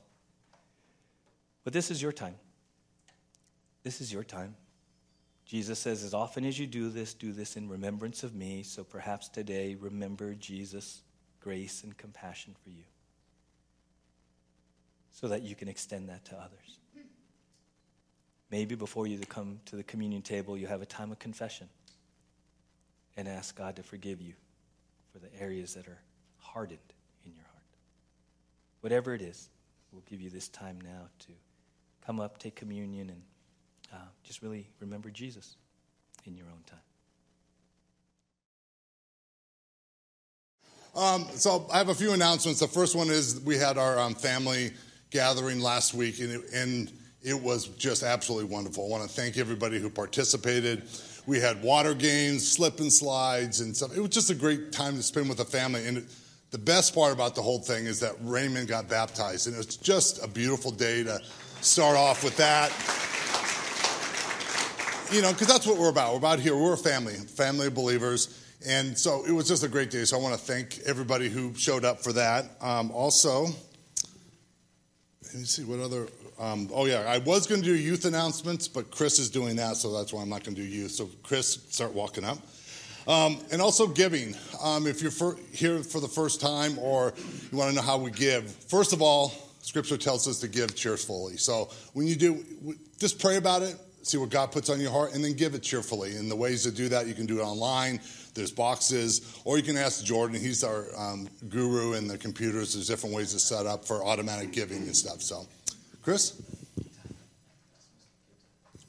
[1.64, 2.36] But this is your time.
[3.82, 4.54] This is your time.
[5.44, 8.62] Jesus says, as often as you do this, do this in remembrance of me.
[8.62, 11.02] So perhaps today, remember Jesus'
[11.40, 12.84] grace and compassion for you
[15.14, 16.78] so that you can extend that to others.
[18.50, 21.68] Maybe before you come to the communion table, you have a time of confession
[23.16, 24.34] and ask God to forgive you
[25.12, 26.00] for the areas that are
[26.38, 26.78] hardened
[27.24, 27.64] in your heart.
[28.80, 29.48] Whatever it is,
[29.92, 31.32] we'll give you this time now to
[32.04, 33.22] come up, take communion, and
[33.92, 35.56] uh, just really remember Jesus
[36.26, 36.80] in your own time.
[40.96, 42.60] Um, so I have a few announcements.
[42.60, 44.72] The first one is we had our um, family
[45.14, 46.92] gathering last week, and it, and
[47.22, 48.84] it was just absolutely wonderful.
[48.84, 50.82] I want to thank everybody who participated.
[51.24, 53.96] We had water games, slip and slides, and stuff.
[53.96, 55.86] It was just a great time to spend with the family.
[55.86, 56.04] And
[56.50, 59.76] the best part about the whole thing is that Raymond got baptized, and it was
[59.76, 61.20] just a beautiful day to
[61.60, 62.72] start off with that.
[65.14, 66.10] You know, because that's what we're about.
[66.10, 66.56] We're about here.
[66.56, 68.40] We're a family, family of believers.
[68.66, 70.04] And so it was just a great day.
[70.06, 72.46] So I want to thank everybody who showed up for that.
[72.60, 73.46] Um, also,
[75.34, 76.06] let me see what other.
[76.38, 79.76] Um, oh yeah, I was going to do youth announcements, but Chris is doing that,
[79.76, 80.92] so that's why I'm not going to do youth.
[80.92, 82.38] So Chris, start walking up.
[83.08, 84.36] Um, and also giving.
[84.62, 87.14] Um, if you're for, here for the first time or
[87.50, 90.76] you want to know how we give, first of all, Scripture tells us to give
[90.76, 91.36] cheerfully.
[91.36, 92.44] So when you do,
[93.00, 95.62] just pray about it, see what God puts on your heart, and then give it
[95.64, 96.14] cheerfully.
[96.14, 97.98] And the ways to do that, you can do it online.
[98.34, 100.40] There's boxes, or you can ask Jordan.
[100.40, 102.74] He's our um, guru in the computers.
[102.74, 105.22] There's different ways to set up for automatic giving and stuff.
[105.22, 105.46] So,
[106.02, 106.40] Chris?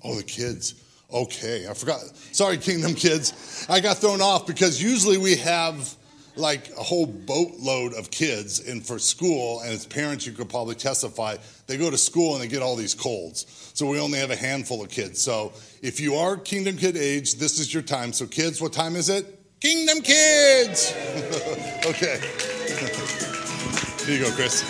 [0.03, 0.75] Oh, the kids.
[1.13, 1.99] Okay, I forgot.
[2.31, 3.65] Sorry, Kingdom kids.
[3.69, 5.95] I got thrown off because usually we have
[6.35, 10.75] like a whole boatload of kids and for school and as parents you could probably
[10.75, 11.37] testify
[11.67, 14.35] they go to school and they get all these colds so we only have a
[14.35, 18.27] handful of kids so if you are kingdom kid age this is your time so
[18.27, 20.93] kids what time is it kingdom kids
[21.85, 22.19] okay
[24.05, 24.63] here you go chris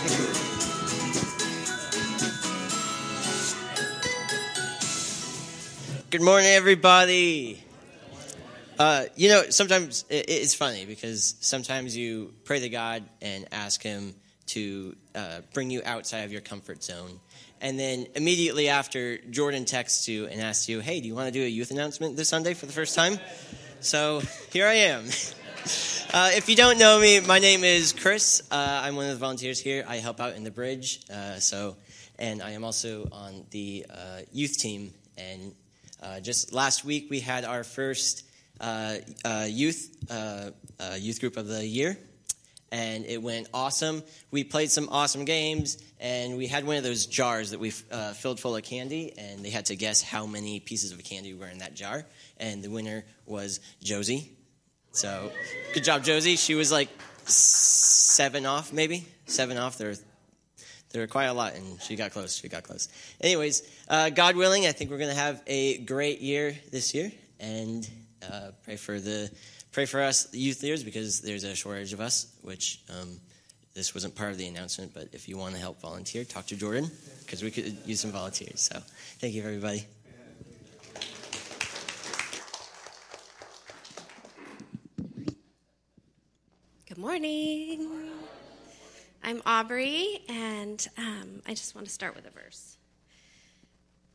[6.15, 7.61] Good morning, everybody.
[8.79, 14.15] Uh, you know, sometimes it's funny because sometimes you pray to God and ask Him
[14.45, 17.19] to uh, bring you outside of your comfort zone.
[17.59, 21.31] And then immediately after, Jordan texts you and asks you, Hey, do you want to
[21.31, 23.19] do a youth announcement this Sunday for the first time?
[23.85, 25.05] So here I am.
[26.13, 28.41] Uh, if you don't know me, my name is Chris.
[28.49, 29.83] Uh, I'm one of the volunteers here.
[29.85, 31.01] I help out in the bridge.
[31.11, 31.75] Uh, so,
[32.17, 34.93] and I am also on the uh, youth team.
[35.17, 35.53] And
[36.01, 38.23] uh, just last week, we had our first
[38.61, 38.97] uh,
[39.47, 39.89] youth
[40.99, 41.97] youth group of the year,
[42.71, 44.01] and it went awesome.
[44.31, 48.39] We played some awesome games, and we had one of those jars that we filled
[48.39, 51.59] full of candy, and they had to guess how many pieces of candy were in
[51.59, 52.05] that jar.
[52.37, 54.31] And the winner was Josie.
[54.91, 55.31] So,
[55.73, 56.35] good job, Josie.
[56.35, 56.89] She was like
[57.25, 59.77] seven off, maybe seven off.
[59.77, 59.93] There,
[60.91, 62.37] there were quite a lot, and she got close.
[62.37, 62.87] She got close.
[63.21, 67.87] Anyways, uh, God willing, I think we're to have a great year this year, and
[68.29, 69.29] uh, pray for the
[69.71, 72.27] pray for us youth leaders because there's a shortage of us.
[72.41, 73.19] Which um,
[73.75, 76.55] this wasn't part of the announcement, but if you want to help volunteer, talk to
[76.55, 76.89] Jordan
[77.25, 78.61] because we could use some volunteers.
[78.61, 78.79] So,
[79.19, 79.85] thank you, everybody.
[86.87, 87.89] Good morning.
[89.21, 92.77] I'm Aubrey, and um, I just want to start with a verse.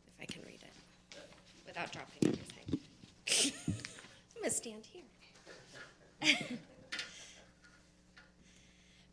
[0.07, 1.19] If I can read it
[1.67, 2.79] without dropping everything.
[4.35, 4.85] I'm going to stand
[6.23, 6.49] here.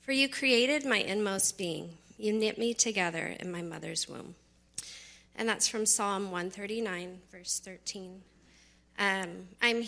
[0.08, 4.36] For you created my inmost being, you knit me together in my mother's womb.
[5.36, 8.22] And that's from Psalm 139, verse 13.
[8.98, 9.84] Um, I'm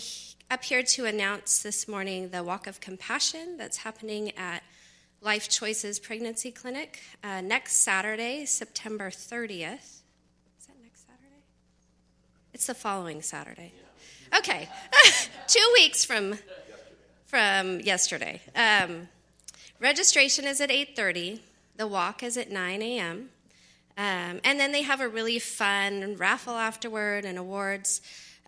[0.50, 4.62] up here to announce this morning the Walk of Compassion that's happening at
[5.22, 10.02] Life Choices Pregnancy Clinic uh, next Saturday, September 30th.
[10.58, 11.44] Is that next Saturday?
[12.52, 13.72] It's the following Saturday.
[14.36, 14.68] Okay,
[15.46, 16.34] two weeks from
[17.24, 18.42] from yesterday.
[18.54, 19.08] Um,
[19.80, 21.40] registration is at 8:30.
[21.76, 23.30] The walk is at 9 a.m.
[23.96, 28.00] Um, and then they have a really fun raffle afterward and awards.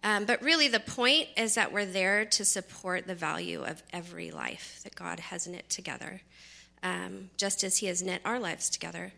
[0.04, 4.30] Um, but really, the point is that we're there to support the value of every
[4.30, 6.22] life that God has knit together,
[6.82, 9.12] um, just as He has knit our lives together.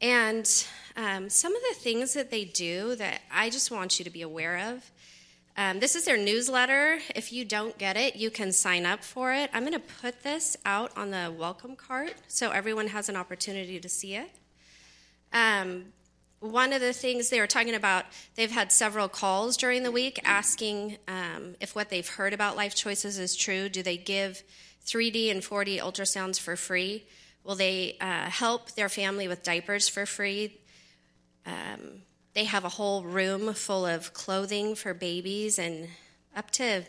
[0.00, 0.48] And
[0.96, 4.22] um, some of the things that they do that I just want you to be
[4.22, 4.90] aware of.
[5.56, 6.98] Um, this is their newsletter.
[7.14, 9.50] If you don't get it, you can sign up for it.
[9.52, 13.78] I'm going to put this out on the welcome cart so everyone has an opportunity
[13.78, 14.30] to see it.
[15.32, 15.86] Um,
[16.40, 20.18] one of the things they were talking about, they've had several calls during the week
[20.24, 23.68] asking um, if what they've heard about Life Choices is true.
[23.68, 24.42] Do they give
[24.86, 27.04] 3D and 4D ultrasounds for free?
[27.44, 30.58] Will they uh, help their family with diapers for free?
[31.44, 32.02] Um,
[32.34, 35.88] they have a whole room full of clothing for babies and
[36.34, 36.84] up to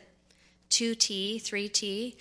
[0.69, 2.15] 2T, 3T,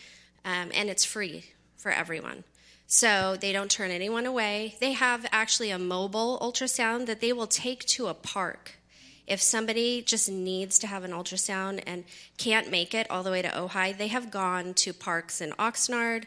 [0.45, 1.45] um, and it's free
[1.77, 2.45] for everyone.
[2.87, 4.77] So they don't turn anyone away.
[4.81, 8.73] They have actually a mobile ultrasound that they will take to a park.
[9.27, 12.05] If somebody just needs to have an ultrasound and
[12.37, 16.25] can't make it all the way to Ojai, they have gone to parks in Oxnard.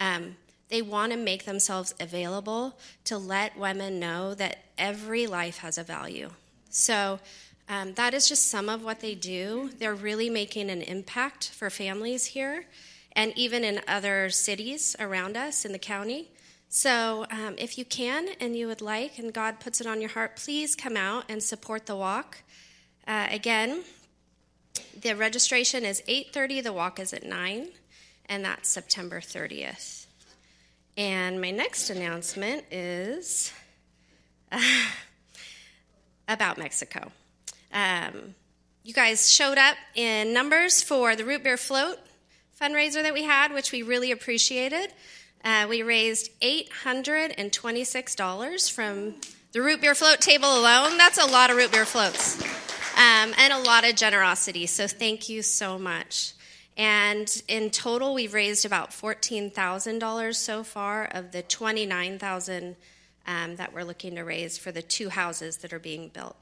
[0.00, 0.36] Um,
[0.70, 5.82] they want to make themselves available to let women know that every life has a
[5.82, 6.30] value.
[6.70, 7.20] So
[7.68, 9.70] um, that is just some of what they do.
[9.78, 12.64] They're really making an impact for families here
[13.12, 16.30] and even in other cities around us in the county.
[16.70, 20.10] So, um, if you can and you would like, and God puts it on your
[20.10, 22.38] heart, please come out and support the walk.
[23.06, 23.84] Uh, again,
[25.00, 26.60] the registration is 8:30.
[26.60, 27.70] The walk is at nine,
[28.26, 30.06] and that's September 30th.
[30.96, 33.52] And my next announcement is
[36.28, 37.12] about Mexico.
[37.72, 38.34] Um,
[38.84, 41.98] you guys showed up in numbers for the root beer float
[42.60, 44.92] fundraiser that we had, which we really appreciated.
[45.44, 49.14] Uh, we raised $826 from
[49.52, 50.98] the root beer float table alone.
[50.98, 52.42] That's a lot of root beer floats
[52.96, 54.66] um, and a lot of generosity.
[54.66, 56.32] So thank you so much.
[56.76, 62.76] And in total, we've raised about $14,000 so far of the $29,000
[63.28, 66.34] um, that we're looking to raise for the two houses that are being built.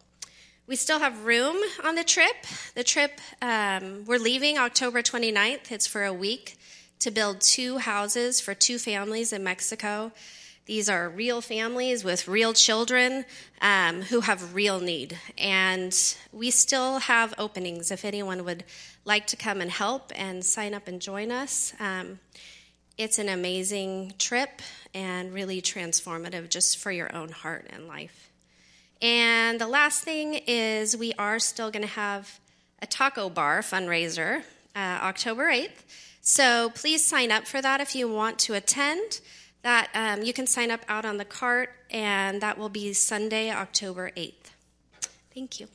[0.67, 2.47] We still have room on the trip.
[2.75, 5.71] The trip, um, we're leaving October 29th.
[5.71, 6.57] It's for a week
[7.01, 10.13] to build two houses for two families in Mexico.
[10.67, 13.25] These are real families with real children
[13.61, 15.17] um, who have real need.
[15.39, 15.97] And
[16.33, 18.65] we still have openings if anyone would
[19.05, 21.73] like to come and help and sign up and join us.
[21.79, 22.19] Um,
[22.99, 24.63] it's an amazing trip
[24.97, 28.31] and really transformative just for your own heart and life.
[29.02, 32.40] And the last thing is we are still going to have
[32.81, 34.40] a taco bar fundraiser
[34.74, 35.85] uh, October 8th.
[36.23, 39.20] So please sign up for that if you want to attend.
[39.62, 43.51] That um, you can sign up out on the cart, and that will be Sunday,
[43.51, 44.51] October 8th.
[45.35, 45.66] Thank you.